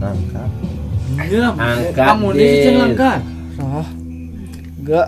angkat. 0.02 0.50
Angkat. 1.18 1.96
Kamu 1.96 2.28
di 2.32 2.46
sini 2.62 2.80
angkat. 2.84 3.20
Oh. 3.58 3.86
Enggak. 4.78 5.08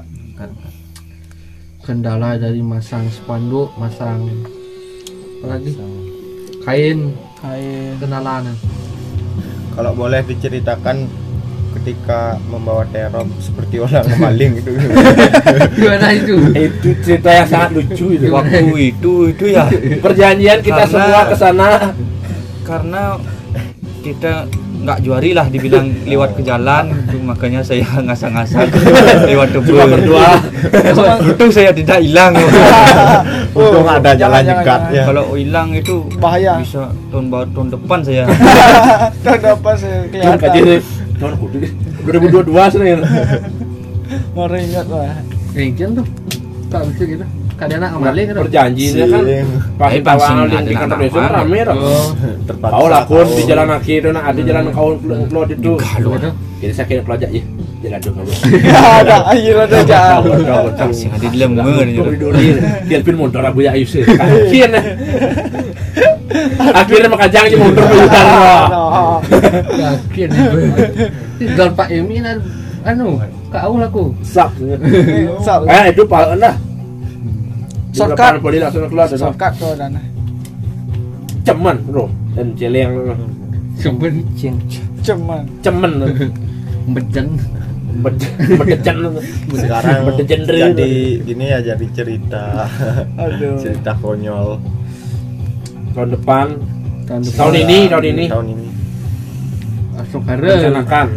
Kendala 1.81 2.37
dari 2.37 2.61
masang 2.61 3.09
spanduk, 3.09 3.73
masang 3.75 4.29
apa 5.41 5.57
lagi? 5.57 5.73
Kain 6.61 7.09
Kain. 7.35 7.97
kenalan. 7.97 8.53
Kalau 9.73 9.91
boleh 9.91 10.21
diceritakan 10.21 11.09
ketika 11.73 12.37
membawa 12.45 12.85
terop 12.93 13.25
seperti 13.41 13.81
orang 13.81 14.05
maling 14.19 14.61
gitu. 14.61 14.77
Gimana 15.73 16.13
itu? 16.13 16.35
Itu 16.53 16.89
cerita 17.01 17.29
yang 17.33 17.47
sangat 17.49 17.69
lucu 17.73 18.05
itu. 18.13 18.29
Waktu 18.29 18.61
itu 18.77 19.13
itu 19.33 19.45
ya 19.49 19.65
Perjanjian 20.05 20.61
kita 20.61 20.85
Karena- 20.85 20.93
semua 20.93 21.21
ke 21.25 21.35
sana. 21.35 21.67
karena 22.61 23.17
kita 23.99 24.45
nggak 24.81 24.97
juari 25.05 25.31
lah 25.37 25.45
dibilang 25.47 25.87
lewat 26.09 26.33
ke 26.33 26.41
jalan 26.41 26.89
itu 27.07 27.17
makanya 27.21 27.61
saya 27.61 27.85
ngasah-ngasah 28.05 28.65
lewat 29.29 29.47
tebel 29.53 29.77
Cuma 29.77 29.85
berdua. 29.87 30.27
untung 31.21 31.51
saya 31.53 31.69
tidak 31.71 32.01
hilang 32.01 32.33
Untung 33.51 33.85
ada 33.85 34.15
jalan 34.15 34.41
jangan. 34.41 34.81
ya. 34.89 35.03
kalau 35.05 35.35
hilang 35.37 35.69
itu 35.75 36.07
Bahaya. 36.17 36.57
bisa 36.57 36.89
tahun 37.11 37.25
baru 37.29 37.47
tahun 37.53 37.67
depan 37.77 37.99
saya 38.01 38.23
Tahun 39.21 39.39
Tahun 39.41 40.37
kaji 40.39 40.59
kelihatan. 40.61 40.81
Tahun 41.21 41.33
kudu. 41.37 41.57
2022 42.01 42.73
sih. 42.73 42.81
Baru 44.33 44.55
ingat 44.57 44.85
lah. 44.89 45.13
Kayak 45.53 45.93
tuh. 45.93 46.07
Tak 46.71 46.81
bisa 46.89 47.03
gitu. 47.05 47.25
Kadang 47.61 47.77
anak 47.77 47.91
kembali 47.93 48.21
kan. 48.25 48.35
Perjanjiannya 48.41 49.05
kan 49.05 49.21
Sing. 49.21 49.45
pas 49.77 50.21
di 50.65 50.73
kantor 50.73 50.97
desa 50.97 51.29
rame. 51.29 51.59
Oh, 51.69 52.09
Terpaksa. 52.49 52.73
Kau 52.73 52.85
lah 52.89 53.01
kun 53.05 53.27
di 53.37 53.43
jalan 53.45 53.65
kaki 53.77 53.93
itu 54.01 54.09
nak 54.09 54.23
ada 54.33 54.41
jalan 54.41 54.63
kau 54.73 54.97
keluar 54.97 55.45
itu. 55.45 55.73
Jadi 56.57 56.73
saya 56.73 56.85
kira 56.89 57.01
pelajar 57.05 57.29
ya. 57.29 57.43
Jalan 57.85 57.99
dong 58.01 58.13
kamu. 58.17 58.33
ada 59.05 59.15
akhir 59.29 59.55
ada 59.61 59.79
jalan. 59.85 60.89
sing 60.89 61.09
ada 61.13 61.21
di 61.29 61.37
lemur 61.37 61.85
Duri-duri. 61.85 62.45
Dia 62.89 62.97
pin 63.05 63.13
motor 63.13 63.45
abu 63.45 63.61
ya 63.61 63.77
Ayus. 63.77 63.93
Akhirnya. 64.21 64.81
Akhirnya 66.73 67.09
makajang 67.13 67.45
aja 67.45 67.57
motor 67.61 67.83
berjutaan. 67.85 68.69
Yakin. 69.77 70.29
Dan 71.57 71.69
Pak 71.77 71.87
Emi 71.93 72.25
kan 72.25 72.37
anu, 72.89 73.21
kau 73.53 73.77
laku. 73.77 74.09
Eh 75.69 75.83
itu 75.93 76.01
pak. 76.09 76.25
Shortcut. 77.91 78.33
Boleh 78.39 78.59
keluar 78.71 79.07
dan 79.07 79.19
Shortcut 79.19 79.53
tuh 79.59 79.71
dana. 79.75 80.01
cemen 81.41 81.77
bro. 81.89 82.05
Dan 82.37 82.53
celeng 82.55 82.93
cemen. 85.61 85.91
Sekarang 89.51 90.07
jadi 90.15 90.91
gini 91.27 91.45
ya 91.51 91.59
jadi 91.59 91.85
cerita. 91.91 92.65
Aduh. 93.19 93.59
cerita 93.59 93.91
konyol. 93.99 94.57
Tahun 95.91 96.09
depan. 96.15 96.47
Tahun 97.03 97.21
depan. 97.27 97.37
tahun 97.37 97.53
ini 97.67 97.77
tahun 97.91 98.05
ini. 98.15 98.25
Tahun 98.31 98.45
ini. 98.47 98.67
Langsung 99.91 100.21
rencanakan. 100.23 101.07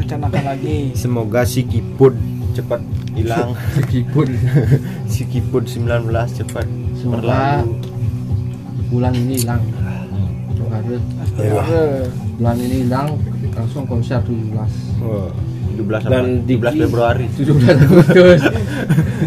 Rencanakan 0.00 0.42
lagi. 0.46 0.78
Semoga 0.96 1.44
si 1.44 1.68
Kipud 1.68 2.16
cepat 2.56 2.80
hilang. 3.16 3.48
Sekipun. 3.74 4.28
si 5.06 5.24
Kipud 5.24 5.64
19 5.64 6.04
cepat 6.34 6.66
Semoga 6.94 7.16
berlalu. 7.16 7.72
bulan 8.88 9.12
ini 9.12 9.34
hilang. 9.36 9.62
Aduh. 10.68 11.00
Bulan 12.36 12.56
ini 12.58 12.76
hilang 12.84 13.08
langsung 13.50 13.84
konser 13.84 14.20
17. 14.20 14.52
Wah, 15.00 15.32
17 15.72 16.02
Dan 16.02 16.10
dan 16.12 16.24
di- 16.44 16.56
17 16.56 16.76
Februari. 16.78 17.26
17 17.32 17.56
Agustus. 17.74 18.40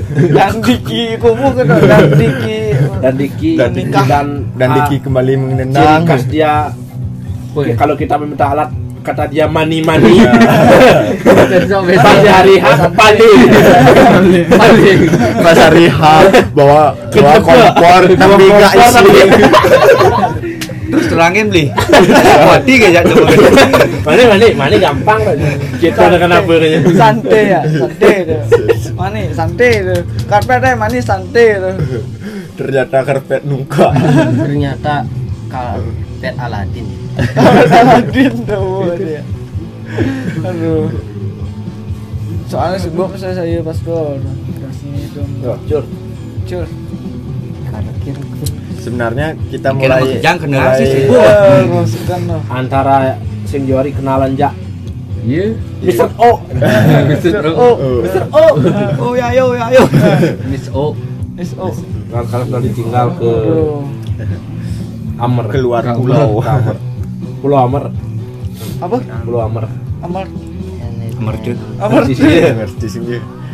Dan 0.10 0.54
Diki 0.60 1.18
kumu 1.18 1.54
kan 1.54 1.66
dan 1.66 2.06
Diki. 2.14 2.60
dan 3.00 3.14
Diki 3.16 3.52
Dan 3.56 3.72
nikah. 3.74 4.06
dan 4.06 4.28
Dan 4.54 4.68
ah, 4.68 4.76
Diki 4.80 4.96
kembali 5.00 5.34
khas 6.04 6.24
dia 6.26 6.74
kalau 7.76 7.94
kita 7.94 8.16
meminta 8.16 8.46
alat 8.48 8.70
kata 9.00 9.24
dia 9.28 9.46
mani 9.48 9.80
mani 9.82 10.22
Besok 11.50 11.82
besok. 11.88 12.04
pas 12.04 12.20
hari 12.22 12.56
H 12.60 12.68
paling 12.94 13.40
Paling. 14.50 15.00
Pas 15.42 15.58
hari 15.58 15.86
H 15.88 16.02
bawa 16.54 16.94
bawa 17.10 17.36
kompor 17.42 18.02
tapi 18.14 18.44
nggak 18.46 18.74
isi. 18.76 19.08
terus 20.90 21.06
terangin 21.06 21.54
beli 21.54 21.70
mati 22.50 22.74
kayak 22.82 23.06
coba 23.06 23.30
mani 24.10 24.24
mani 24.26 24.48
mani 24.58 24.76
gampang 24.82 25.22
kita 25.78 26.02
ada 26.10 26.18
kenapa 26.18 26.50
katanya 26.50 26.80
Santai 26.98 27.44
ya, 27.46 27.62
santai 27.62 28.16
tuh. 28.26 28.42
Mani, 28.98 29.22
santai 29.32 29.72
tuh. 29.86 30.02
Karpet 30.26 30.60
deh, 30.60 30.74
mani 30.76 30.98
santai 31.00 31.48
tuh. 31.56 31.76
Ternyata 32.58 32.98
karpet 33.06 33.42
nuka. 33.48 33.94
Ternyata 34.36 35.06
karpet 36.20 36.36
Aladin. 36.36 36.88
Aladin 37.80 38.34
tuh 38.44 38.92
dia. 39.00 39.24
Aduh. 40.44 40.92
Soalnya 42.52 42.78
sebelum 42.84 43.10
saya 43.16 43.34
saya 43.40 43.64
pas 43.64 43.80
sini 44.76 45.08
tuh. 45.16 45.24
Oh, 45.48 45.58
Cur. 45.64 45.84
Cur. 46.44 46.68
Sebenarnya 48.80 49.36
kita 49.52 49.76
mulai 49.76 50.02
Makjang 50.02 50.38
kenal 50.40 50.72
sih, 50.80 50.88
sih. 50.88 51.04
Masukkan 51.68 52.20
loh. 52.32 52.42
antara 52.48 53.20
sing 53.44 53.68
juari 53.68 53.92
kenalan 53.92 54.36
jak 54.40 54.56
Iya. 55.20 55.52
Mister 55.84 56.08
O 56.16 56.40
Mr. 57.12 57.44
O. 57.44 57.52
Oh, 57.60 57.76
Oh. 57.76 57.96
Mister 58.02 58.24
O. 58.32 58.44
Oh 59.04 59.14
ya 59.20 59.36
yo 59.36 59.52
ya 59.52 59.68
yo. 59.68 59.84
Miss 60.48 60.72
O. 60.72 60.96
Miss 61.36 61.52
O. 61.60 61.76
kalau 62.08 62.26
kalau 62.32 62.46
nanti 62.48 62.72
tinggal 62.72 63.12
ke. 63.20 63.32
Amer 65.20 65.46
keluar 65.50 65.84
pulau. 65.94 66.42
Amer 66.42 66.76
Pulau 67.40 67.58
Amer 67.62 67.84
Apa? 68.80 68.98
Pulau 69.22 69.42
Amer 69.42 69.66
Amar. 70.00 70.26
mercut 71.20 71.58
Amar. 71.78 72.02
Di 72.04 72.14
sini. 72.14 72.40
Ngerti 72.50 72.88
sih. 72.88 73.02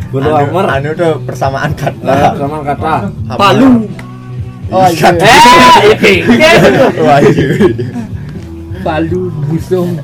Pulau 0.07 0.31
Anu- 0.31 0.53
Amer 0.53 0.65
Anu 0.71 0.89
tuh 0.93 1.13
persamaan 1.21 1.73
Nah, 1.73 1.75
kata. 1.75 2.15
sama 2.37 2.57
kata 2.61 2.93
Palu. 3.33 3.69
Oh 4.67 4.87
iya. 4.87 5.11
eh 5.13 5.93
iya 6.01 6.51
Wah, 6.97 7.19
iya. 7.21 7.45
Palu 8.81 9.29
busung. 9.45 9.99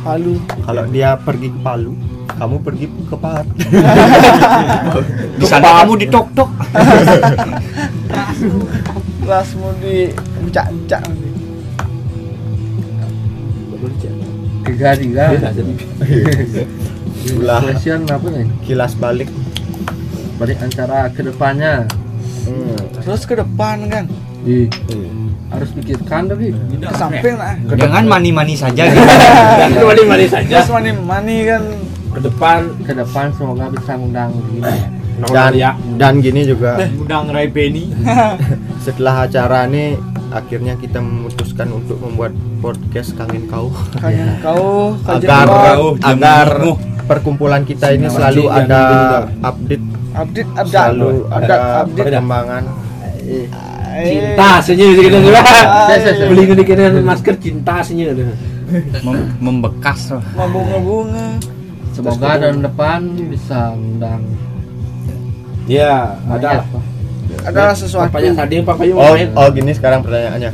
Palu. 0.00 0.32
Kalau 0.60 0.84
dia 0.88 1.16
pergi 1.16 1.48
ke 1.48 1.58
Palu, 1.60 1.92
kamu 2.28 2.56
pergi 2.60 2.84
ke 2.86 3.14
Pahat. 3.14 3.46
di 5.38 5.44
sana 5.44 5.82
kamu 5.82 5.92
ditok 6.00 6.26
tok 6.32 6.50
Rasmu 9.28 9.68
di 9.78 10.08
cak-cak. 10.48 11.04
Tiga 14.64 14.90
tiga. 14.96 15.24
Ulah 17.36 17.60
Question 17.60 18.08
apa 18.08 18.26
nih? 18.26 18.46
kilas 18.64 18.96
balik. 18.96 19.28
Balik 20.36 20.56
antara 20.58 21.12
ke 21.12 21.20
depannya. 21.20 21.84
Hmm. 22.48 22.78
Terus 22.96 23.22
ke 23.22 23.36
depan 23.36 23.84
kan. 23.86 24.04
Ih, 24.48 24.64
harus 25.50 25.68
pikirkan 25.76 26.22
tapi. 26.26 26.54
Ke 26.78 26.94
samping 26.96 27.36
lah. 27.36 27.52
jangan 27.76 28.04
mani 28.08 28.30
mani 28.32 28.54
saja 28.56 28.86
gitu 28.88 29.02
itu 29.68 29.84
mani 29.84 30.02
mani 30.06 30.26
saja 30.26 30.54
Terus 30.56 30.70
mani 30.72 30.90
mani 30.96 31.36
kan. 31.44 31.62
ke 32.08 32.20
depan 32.24 32.60
Ke 32.80 32.92
depan 32.96 33.28
semoga 33.36 33.68
bisa 33.68 33.92
ngundang 33.92 34.32
begini. 34.32 34.64
Dan 35.20 35.50
ya? 35.52 35.70
dan 35.96 36.18
gini 36.18 36.42
juga. 36.42 36.78
Undang 36.78 37.28
Rai 37.28 37.46
Beni 37.46 37.90
setelah 38.84 39.24
acara 39.24 39.66
ini 39.66 39.98
akhirnya 40.28 40.76
kita 40.76 40.98
memutuskan 40.98 41.72
untuk 41.72 41.98
membuat 41.98 42.30
podcast 42.60 43.16
kangen 43.16 43.44
kau 43.46 43.72
Kangen 43.96 44.38
kau. 44.44 44.94
agar 45.04 45.46
kau. 45.48 45.86
agar 45.98 46.46
perkumpulan 47.04 47.62
kita 47.62 47.90
ini 47.90 48.06
selalu 48.06 48.46
ada 48.46 48.80
update. 49.42 49.84
Update 50.12 50.50
update 50.50 50.68
selalu 50.68 51.10
ada 51.28 51.54
update. 51.82 52.04
perkembangan. 52.04 52.62
Cinta 53.98 54.50
senyum 54.62 54.90
gitu 54.94 55.18
juga 55.18 55.42
beli 56.30 56.42
ini 56.46 56.62
kira 56.62 56.94
masker 56.94 57.34
cinta 57.36 57.82
senyum. 57.82 58.14
Mem- 59.02 59.32
membekas. 59.40 60.12
Loh. 60.12 60.22
mabunga-bunga 60.36 61.40
Semoga 61.90 62.38
tahun 62.38 62.62
depan 62.62 63.00
bisa 63.26 63.74
undang 63.74 64.22
ya 65.68 66.16
ada 66.26 66.64
lah 66.64 66.66
adalah 67.44 67.74
sesuatu. 67.76 68.08
papanya 68.10 68.32
tadi 68.34 68.54
papanya 68.64 68.92
oh 68.96 69.12
main 69.14 69.28
oh 69.36 69.48
gini 69.52 69.72
sekarang 69.76 70.00
pertanyaannya. 70.02 70.52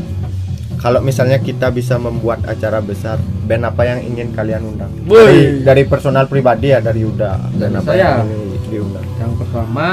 Kalau 0.84 1.00
misalnya 1.00 1.40
kita 1.40 1.72
bisa 1.72 1.96
membuat 1.96 2.44
acara 2.44 2.76
besar 2.84 3.16
band 3.48 3.64
apa 3.64 3.88
yang 3.88 4.04
ingin 4.04 4.36
kalian 4.36 4.68
undang? 4.68 4.92
Dari, 5.08 5.64
dari 5.64 5.82
personal 5.88 6.28
pribadi 6.28 6.76
ya 6.76 6.84
dari 6.84 7.00
Yuda. 7.00 7.40
Band 7.40 7.56
Dari 7.56 7.72
apa 7.80 7.88
saya. 7.88 8.20
yang 8.20 8.28
ingin 8.28 8.62
diundang? 8.68 9.06
Yang 9.16 9.32
pertama 9.40 9.86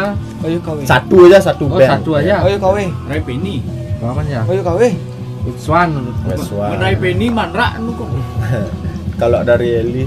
ayo 0.43 0.57
kawe 0.59 0.81
satu 0.83 1.15
aja 1.31 1.39
satu 1.39 1.63
oh 1.71 1.79
band. 1.79 1.91
satu 1.95 2.09
aja. 2.19 2.43
Ayo 2.43 2.57
kawe 2.59 2.83
Rai 3.07 3.21
Penny. 3.23 3.63
Kapan 4.03 4.25
ya. 4.27 4.41
Ayo 4.43 4.61
kawe 4.67 4.87
which 5.47 5.65
one. 5.71 5.91
Rai 6.75 6.95
Penny 6.99 7.27
manra 7.31 7.79
nu 7.79 7.95
kok. 7.95 8.09
kalau 9.21 9.47
dari 9.47 9.67
Eli? 9.79 10.03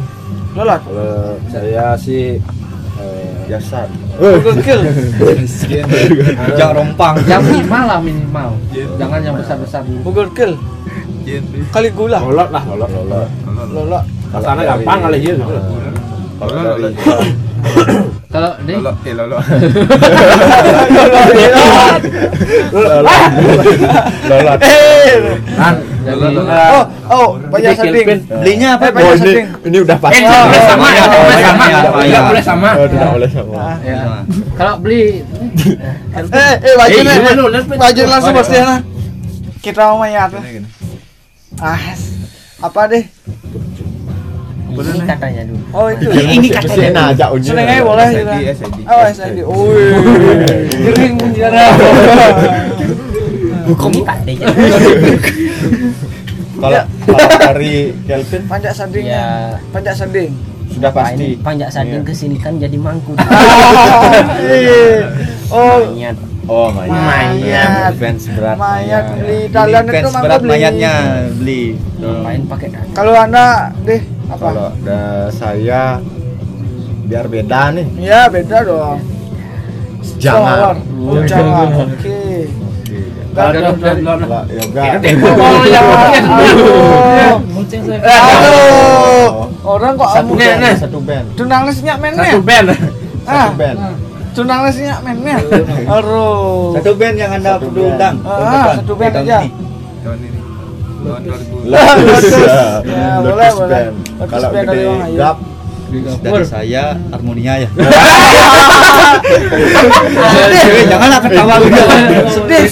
Lolat 0.52 0.84
kalau 0.84 1.40
saya 1.48 1.96
sih 1.96 2.36
Jasan 3.48 3.88
Google 4.18 4.58
kill 4.62 4.80
Jangan 6.58 6.74
rompang. 6.74 7.14
yang 7.26 7.42
minimal 7.42 7.82
lah 7.84 7.98
minimal. 8.00 8.48
Jangan 8.96 9.20
yang 9.20 9.34
besar 9.36 9.56
besar 9.58 9.80
dulu 9.84 10.00
Google 10.10 10.30
kill 10.32 10.52
kali 11.72 11.88
gula. 11.92 12.20
Lolot 12.20 12.48
lah 12.52 12.62
lolot. 12.68 12.90
Lolot. 12.92 13.28
Lolat 13.72 14.04
Kasana 14.34 14.62
gampang 14.66 14.98
kali 15.06 15.18
ya 15.22 15.34
kalau 16.34 16.74
dari 16.74 16.90
kalau 18.34 18.50
nih 18.66 18.76
Lolat 24.26 24.58
kan 25.54 25.74
jadi 26.04 26.26
oh 26.76 26.84
oh 27.08 27.28
banyak 27.48 27.72
setting 27.74 28.06
Belinya 28.28 28.68
apa? 28.76 28.84
Eh, 28.84 28.92
banyak 28.92 29.08
oh 29.08 29.14
ini 29.16 29.24
setting 29.24 29.46
ini 29.64 29.78
udah 29.80 29.96
pasti. 29.98 30.20
Eh, 30.20 30.28
boleh 30.28 30.62
sama 30.68 30.88
ya, 30.92 31.04
Oh, 31.04 31.20
boleh 31.24 31.36
iya, 31.36 31.48
sama. 31.48 31.64
iya, 31.64 31.80
iya. 32.04 32.20
boleh 32.20 32.42
sama. 32.44 32.70
Oh, 32.76 32.86
tidak 32.86 33.08
boleh 33.16 33.30
sama. 33.32 33.54
Ah. 33.56 33.76
Ya. 33.80 33.98
Kalau 34.58 34.74
beli 34.78 35.24
eh 36.14 36.52
eh 36.60 36.74
wajib 36.76 36.98
Eh, 37.00 37.04
iya, 37.08 37.32
lihat, 37.32 37.64
wajib 37.80 38.04
langsung 38.06 38.32
Oh, 38.34 38.38
pasti 38.38 38.56
ya 38.60 38.78
kita 39.64 39.80
mau 39.88 39.96
mayat 40.04 40.28
ah 41.62 41.80
apa 42.60 42.80
deh? 42.90 43.04
Ini 44.74 45.06
katanya 45.06 45.42
dulu. 45.46 45.62
oh 45.70 45.86
itu. 45.86 46.10
Ini 46.10 46.50
Mesin 46.50 46.98
aja 46.98 47.30
unyi 47.30 47.46
seneng 47.46 47.66
aja 47.70 47.82
boleh 47.86 48.06
gitu 48.10 48.66
oh 48.90 49.02
SID 49.06 49.38
Wih. 49.46 49.94
Jering 50.84 51.14
penjara. 51.14 51.64
Hukum 53.64 53.92
deh. 54.24 54.36
kalau 56.54 56.80
dari 57.40 57.74
Kelvin 58.04 58.42
panjat 58.46 58.72
sandingnya 58.72 59.12
Ya. 59.14 59.58
panjat 59.68 59.94
sanding 59.96 60.30
sudah 60.66 60.90
Pak 60.90 61.02
pasti 61.04 61.14
ini 61.14 61.28
panjak 61.38 61.68
sanding 61.68 62.02
ke 62.02 62.12
sini 62.12 62.36
kan 62.36 62.56
jadi 62.56 62.74
mangkuk. 62.74 63.14
Iya. 64.40 65.10
oh 65.48 65.82
Mayat. 65.86 66.16
oh 66.44 66.68
mayat 66.70 66.94
Mayat. 66.94 67.92
fans 67.94 68.24
berat 68.30 68.56
mayat 68.56 69.04
beli 69.14 69.38
Thailand 69.48 69.86
itu 69.88 70.08
berat 70.10 70.40
beli 70.40 70.50
mayatnya 70.50 70.92
beli. 71.34 71.62
Main 72.00 72.42
pakai 72.44 72.68
kaki. 72.70 72.90
kalau 72.92 73.12
anda 73.14 73.72
deh 73.82 74.02
apa 74.24 74.40
kalau 74.40 74.68
da, 74.80 75.00
saya 75.30 76.00
biar 77.04 77.28
beda 77.28 77.72
nih 77.72 77.86
ya 78.00 78.20
beda 78.26 78.58
dong 78.62 78.98
jangan 80.16 80.76
jangan 81.24 81.68
oke 81.76 82.16
Orang 89.64 89.92
kok 89.96 90.08
satu 90.12 90.32
band 90.36 90.60
satu 90.76 90.98
band. 91.00 91.26
tunang 91.34 91.62
lesnya 91.66 91.94
mennya. 91.96 92.24
satu 92.30 92.42
band. 92.44 92.66
Ah, 93.24 93.48
satu 93.48 93.54
band. 93.56 93.76
Tunang 94.34 94.60
lesnya 94.68 94.94
mennya. 95.00 95.36
Aduh. 95.88 96.76
Satu 96.78 96.92
band 96.94 97.16
yang 97.16 97.32
anda 97.32 97.52
perlu 97.56 97.82
undang. 97.90 98.16
Ah, 98.22 98.38
tahun 98.38 98.76
satu 98.84 98.92
band 98.94 99.12
Tahun 99.16 99.24
aja. 99.24 99.38
ini. 99.40 100.38
Lotus. 101.04 101.40
Ya, 102.84 103.20
boleh, 103.20 103.44
Lotus 103.44 103.54
boleh. 103.60 103.84
kalau 104.24 104.48
gede 104.52 104.84
gap 105.16 105.36
Dari 105.94 106.46
saya 106.46 106.98
harmonia 107.10 107.62
ya. 107.62 107.68
Cewek, 110.34 110.84
janganlah 110.90 111.20
ketawa 111.22 111.54
gitu. 111.62 111.82
Sedih. 112.28 112.64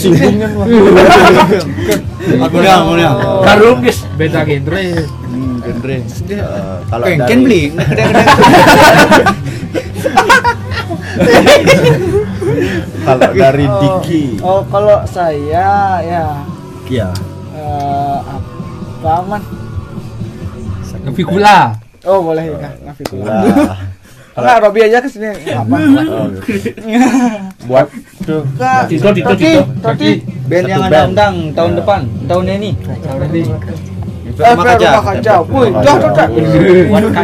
Harmonia, 2.38 2.72
harmonia. 2.78 3.10
karung 3.42 3.78
guys 3.82 3.98
Beda 4.14 4.40
genre. 4.42 4.84
Hmm, 5.26 5.54
genre. 5.62 5.96
eh, 5.96 6.78
kalau 6.90 7.04
Kengken 7.06 7.38
dari 7.40 7.44
beli. 7.46 7.62
Kalau 13.02 13.30
dari 13.34 13.64
Oh. 13.66 13.80
Diki 14.00 14.22
Oh, 14.40 14.60
kalau 14.70 15.02
saya 15.04 15.98
ya 16.00 16.26
eh, 17.52 18.18
apa 18.22 19.14
man? 19.26 19.42
Fikula. 21.12 21.81
Oh, 22.02 22.18
boleh 22.18 22.50
ya, 22.50 22.58
lah 22.58 22.72
Enggak, 24.32 24.56
Robi 24.64 24.80
aja 24.80 24.96
ke 24.96 25.08
sini. 25.12 25.28
Apa? 25.60 25.76
Oh, 26.12 26.26
buat 27.68 27.84
tuh 28.24 28.40
Tito, 28.88 29.12
Tito, 29.12 29.28
Toti, 29.28 29.44
Tito. 29.44 29.62
Toti. 29.78 30.10
Band 30.48 30.66
yang 30.66 30.82
anda 30.82 31.00
undang 31.06 31.34
tahun 31.54 31.70
Ya. 31.70 31.76
depan, 31.78 32.00
tahun 32.26 32.44
ini. 32.58 32.70
Eh, 34.32 34.52
rumah 34.56 35.04
kaca. 35.04 35.34
Wih, 35.44 35.68
dah, 35.70 35.96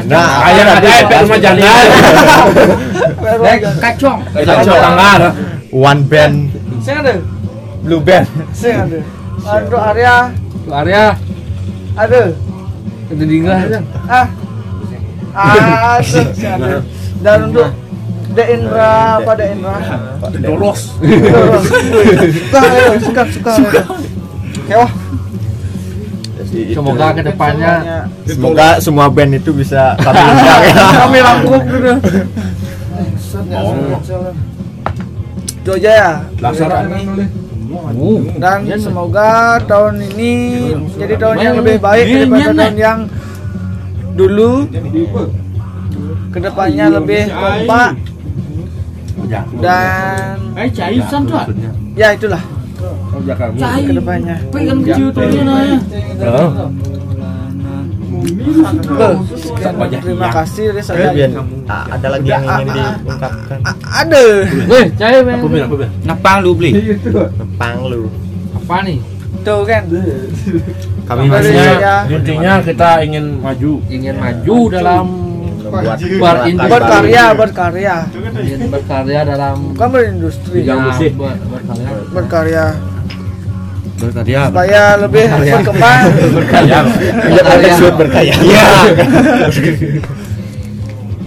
nah 0.06 0.46
ayah 0.46 0.64
ada 0.76 0.92
rumah 1.24 1.38
jangan 1.40 1.64
kaca. 1.64 1.80
Kacong. 3.80 4.18
kacau 4.36 4.76
tanggal 4.76 5.20
one 5.72 6.02
band 6.04 6.52
Sing 6.84 7.00
ada. 7.00 7.16
blue 7.82 8.04
band 8.04 8.28
Sing 8.52 8.76
ada. 8.76 9.00
Untuk 9.40 9.80
area 9.80 10.28
Area 10.68 11.16
ada. 11.96 12.22
itu 13.08 13.24
tinggal 13.24 13.56
aja. 13.56 13.80
Ah. 14.04 14.28
Ah. 15.34 15.98
Sing 16.02 16.28
ada. 16.44 16.80
Dan 17.18 17.38
untuk 17.50 17.68
De 18.28 18.44
Indra 18.54 19.18
apa 19.18 19.32
De 19.34 19.46
Indra? 19.50 19.76
dolos 20.38 20.80
Suka, 23.00 23.22
suka, 23.26 23.52
suka. 23.56 23.82
Oke, 24.58 24.74
wah. 24.76 24.92
Jadi 26.38 26.58
itu. 26.70 26.76
Semoga 26.80 27.06
ke 27.12 27.22
depannya 27.24 27.72
semoga 28.24 28.66
semua 28.80 29.06
band 29.12 29.36
itu 29.36 29.50
bisa 29.52 29.96
kami 30.00 30.20
undang 30.32 30.62
ya. 30.64 30.86
kami 30.96 31.18
rangkum 31.20 31.62
gitu. 31.66 31.92
Itu 35.60 35.70
aja 35.76 35.90
ya. 35.92 36.10
Laksana. 36.40 36.88
Dari 36.88 37.04
kami. 37.04 37.28
Dan 38.40 38.58
semoga 38.80 39.60
tahun 39.68 40.00
ini 40.14 40.32
jadi 40.96 41.14
tahun 41.20 41.36
yang 41.36 41.54
lebih 41.60 41.76
baik 41.84 42.04
daripada 42.08 42.52
tahun 42.56 42.76
yang 42.80 42.98
dulu. 44.18 44.66
Ke 46.28 46.38
depannya 46.42 46.86
lebih 46.90 47.22
kompak 47.30 47.90
dan 49.58 50.36
Eh, 50.58 50.68
ya 51.94 52.08
itulah 52.10 52.42
Cair. 53.58 53.86
ke 53.86 53.92
depannya. 53.94 54.36
Tuh, 58.78 59.14
sekian, 59.38 59.74
terima 60.02 60.28
kasih 60.32 60.64
dari 60.72 60.82
saya. 60.82 61.08
Bian, 61.14 61.30
ah, 61.70 61.84
ada 61.96 62.08
lagi 62.18 62.28
yang 62.28 62.44
ingin 62.44 62.68
diungkapkan 62.74 63.58
Ada. 63.84 64.24
Weh, 64.68 64.86
cair 64.96 65.20
men. 65.22 65.38
apa 65.38 65.56
apa 65.64 65.76
ben 65.76 65.90
Napang 66.04 66.38
lu 66.44 66.50
beli. 66.56 66.70
Pang 67.56 67.78
lu 67.88 68.10
Apa 68.56 68.76
nih? 68.84 68.98
Tuh 69.48 69.64
kan. 69.64 69.82
kami 71.08 71.24
saya 71.32 72.04
intinya 72.06 72.60
kita 72.60 73.00
ingin 73.00 73.40
maju 73.40 73.80
Ingin 73.88 74.14
maju 74.14 74.56
dalam 74.68 75.06
membuat 75.58 75.98
berkarya, 76.68 77.24
berkarya. 77.32 77.96
ingin 78.38 78.68
berkarya 78.68 79.20
dalam 79.22 79.72
Bukan 79.72 79.88
berindustri. 79.88 80.62
Ya, 80.62 80.74
musik. 80.78 81.14
ber- 81.14 81.38
berkarya. 81.48 81.88
Berkarya 82.12 82.66
Berkarya. 83.98 84.40
supaya 84.46 84.82
lebih 84.96 85.26
berkembang. 85.26 86.06
berkarya 86.36 86.78
Iya, 87.26 87.42
maksud 87.42 87.92
berkarya 87.96 88.34
iya 88.38 88.68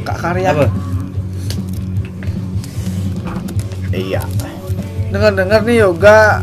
Kak 0.01 0.17
karya. 0.19 0.49
Apa? 0.51 0.65
iya 3.91 4.21
Dengar-dengar 5.11 5.61
nih 5.61 5.83
yoga 5.83 6.41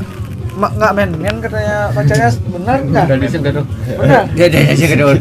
nggak 0.59 0.93
main-main 0.93 1.37
katanya 1.39 1.77
pacarnya 1.91 2.29
benar 2.45 2.79
nggak? 2.83 3.05
Bisa 3.17 3.37
enggak 3.39 3.55
dong? 3.55 3.67
Benar. 3.95 4.23
Aja 4.35 4.87
kedor. 4.87 5.17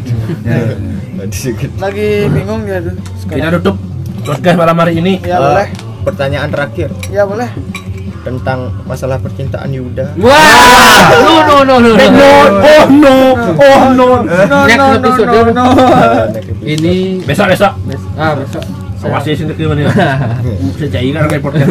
sedikit. 1.28 1.70
lagi 1.78 2.26
bingung 2.28 2.62
dia 2.62 2.78
tuh 2.78 2.94
Kita 3.24 3.50
tutup 3.54 3.76
podcast 4.22 4.56
malam 4.56 4.76
hari 4.76 4.98
ini. 4.98 5.18
ya 5.20 5.34
Eh, 5.34 5.40
boleh 5.40 5.68
Pertanyaan 6.00 6.48
terakhir 6.48 6.88
ya 7.08 7.22
boleh 7.22 7.50
tentang 8.18 8.74
masalah 8.84 9.16
percintaan 9.16 9.70
Yuda. 9.70 10.12
Wah, 10.18 11.06
no 11.40 11.64
no 11.64 11.78
no 11.78 11.90
no. 11.94 12.06
no. 12.12 12.30
Oh 12.60 12.84
no, 12.88 13.14
oh 13.56 13.82
no. 13.88 14.06
no 14.44 14.58
Next 14.66 14.76
no 14.76 14.84
no 14.84 14.96
episode. 14.98 15.28
no 15.30 15.40
no 15.48 15.66
Ini 16.60 17.22
Besok 17.24 17.46
besok. 17.48 17.72
ah 18.18 18.34
besok. 18.34 18.62
Awasi 18.98 19.30
sendiri 19.32 19.64
mana? 19.64 19.86
Saya 20.76 20.88
jadi 20.90 21.08
kan 21.14 21.30
kayak 21.30 21.40
podcast. 21.40 21.70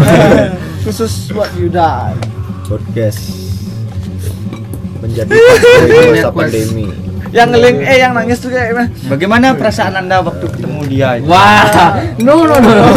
khusus 0.81 1.13
buat 1.29 1.51
Yuda 1.53 2.15
Podcast 2.63 3.46
menjadi 5.07 5.31
masa 6.11 6.29
pandemi. 6.29 6.85
yang 7.27 7.51
ngeling 7.51 7.77
eh 7.81 7.97
yang 7.97 8.11
nangis 8.11 8.39
tuh 8.39 8.49
kayak? 8.49 8.87
Bagaimana 9.05 9.51
perasaan 9.51 9.95
anda 9.95 10.19
waktu 10.19 10.47
ketemu 10.47 10.79
dia? 10.87 11.09
itu? 11.15 11.27
Wah, 11.27 11.67
no 12.17 12.43
no 12.43 12.55
no. 12.55 12.71
no. 12.71 12.87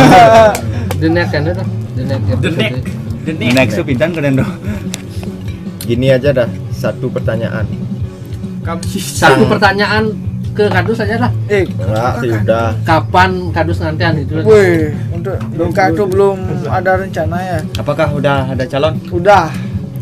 The 0.96 1.08
next 1.08 1.30
kan 1.30 1.42
itu. 1.44 1.64
The 1.96 2.04
next. 2.04 2.26
The 2.38 2.50
next. 2.52 2.82
The 3.20 3.32
next 3.52 3.72
tuh 3.74 3.84
pindah 3.84 4.08
keren 4.08 4.34
dong. 4.36 4.52
Gini 5.80 6.06
aja 6.08 6.30
dah, 6.30 6.46
satu 6.70 7.10
pertanyaan. 7.10 7.66
Satu 8.86 9.48
pertanyaan 9.48 10.14
ke 10.50 10.66
kadus 10.66 10.98
saja 10.98 11.16
lah. 11.16 11.32
eh 11.48 11.66
Enggak, 11.66 12.12
si 12.20 12.26
Yuda. 12.28 12.62
Kapan 12.82 13.30
kadus 13.50 13.78
ngantian 13.78 14.14
itu? 14.18 14.34
wih 14.42 14.90
untuk 15.10 15.34
Doka 15.52 15.84
itu 15.88 16.04
belum 16.06 16.36
ada 16.66 16.90
rencana 16.96 17.36
ya 17.38 17.58
Apakah 17.76 18.10
udah 18.10 18.50
ada 18.50 18.64
calon? 18.64 18.94
udah 19.10 19.46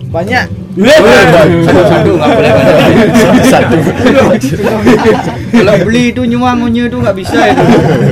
banyak 0.08 0.48
Satu-satu 0.78 2.10
nggak 2.14 2.30
boleh 2.38 2.50
banyak. 2.54 3.42
Satu. 3.50 3.76
Kalau 5.50 5.74
beli 5.82 6.02
itu 6.14 6.22
nyuang-nyuang 6.22 6.86
itu 6.86 6.96
nggak 7.02 7.16
bisa 7.18 7.38
itu. 7.50 7.64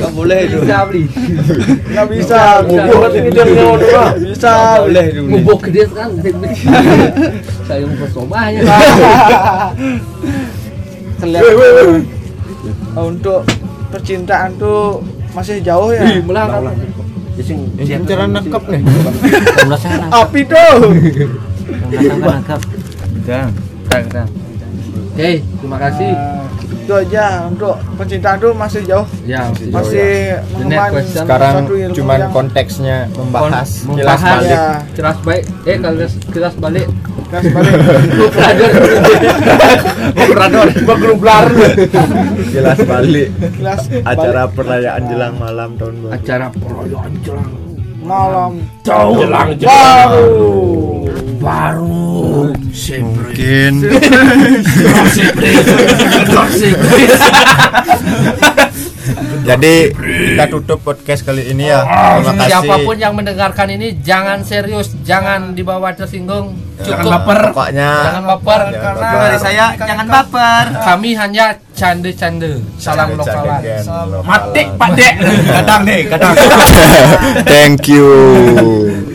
Nggak 0.02 0.14
boleh 0.18 0.38
itu. 0.50 0.58
Bisa 0.66 0.76
beli. 0.90 1.02
nggak 1.94 2.06
bisa 2.10 2.40
Buat 2.66 3.12
ini 3.14 3.28
dia 3.30 3.44
punya 3.46 3.66
orang. 3.70 4.18
bisa 4.18 4.82
boleh 4.82 5.04
itu. 5.14 5.22
Ngubuk 5.30 5.62
dia 5.70 5.86
kan. 5.94 6.10
Saya 7.70 7.86
mau 7.86 7.96
bersomanya. 8.02 8.60
kelihatan 11.16 12.02
Oh, 12.98 13.08
untuk 13.08 13.46
percintaan 13.94 14.58
tuh 14.58 15.00
masih 15.32 15.62
jauh 15.62 15.94
ya 15.94 16.02
Mulah 16.26 16.50
kan. 16.50 16.74
Cara 18.08 18.24
nangkep 18.26 18.62
nih. 18.74 18.82
api 20.10 20.40
tuh 20.50 20.74
Oke, 25.16 25.30
terima 25.40 25.78
kasih. 25.80 26.12
Itu 26.86 26.94
aja 26.94 27.50
untuk 27.50 27.74
percintaan 27.98 28.38
tuh 28.38 28.54
masih 28.54 28.86
jauh 28.86 29.02
Ya, 29.26 29.50
masih 29.74 30.38
next 30.38 30.54
mengemban 30.54 30.90
question. 30.94 31.24
Sekarang 31.26 31.54
cuman 31.90 32.18
yang 32.20 32.30
konteksnya 32.30 32.96
membahas 33.10 33.70
Kon- 33.82 33.98
kilas 33.98 34.14
membahas. 34.14 34.38
balik. 34.38 34.50
ya 34.50 34.62
keras 34.94 35.18
baik. 35.24 35.42
Eh, 35.66 35.76
kalau 35.82 36.06
keras 36.30 36.54
balik. 36.54 36.86
keras 37.26 37.44
balik 37.50 37.74
Belajar. 38.30 38.70
Operador, 40.14 40.66
grup 40.94 41.20
lar. 41.26 41.46
Kilas 42.46 42.78
balik. 42.86 43.28
Acara 44.06 44.42
perayaan 44.46 45.02
jelang 45.10 45.34
malam 45.34 45.74
tahun 45.74 45.94
baru. 46.06 46.12
Acara 46.14 46.46
perayaan 46.54 47.12
jelang 47.26 47.65
malam 48.06 48.52
Jelang 48.86 49.50
jelang. 49.58 50.10
baru 50.14 51.06
baru. 51.42 52.50
Mungkin 52.86 53.72
Jadi 59.46 59.74
kita 60.34 60.44
tutup 60.50 60.78
podcast 60.82 61.22
kali 61.22 61.54
ini 61.54 61.70
ya. 61.70 61.86
Terima 61.86 62.34
kasih. 62.34 62.50
Siapa 62.50 62.74
pun 62.82 62.96
yang 62.98 63.14
mendengarkan 63.14 63.68
ini 63.70 63.94
jangan 64.02 64.42
serius, 64.42 64.90
jangan 65.06 65.54
dibawa 65.54 65.94
tersinggung. 65.94 66.58
Jangan 66.76 66.90
Cukup 67.06 67.10
baper. 67.14 67.40
Pokoknya 67.54 67.90
Jangan 68.04 68.24
baper 68.26 68.60
Jangan 68.60 68.82
karena 68.82 69.00
baper. 69.00 69.20
Dari 69.22 69.38
saya 69.40 69.64
jangan 69.78 70.06
baper. 70.10 70.64
kami 70.82 71.10
hanya 71.16 71.46
cande-cande. 71.72 72.52
Salam 72.76 73.08
lokalan. 73.14 73.62
Canda-canda. 73.62 74.18
Mati 74.26 74.62
Pak 74.74 74.90
Dek. 74.98 75.14
Kadang 75.56 75.80
deh, 75.86 76.00
kadang. 76.10 76.34
Thank 77.50 77.86
you. 77.88 79.05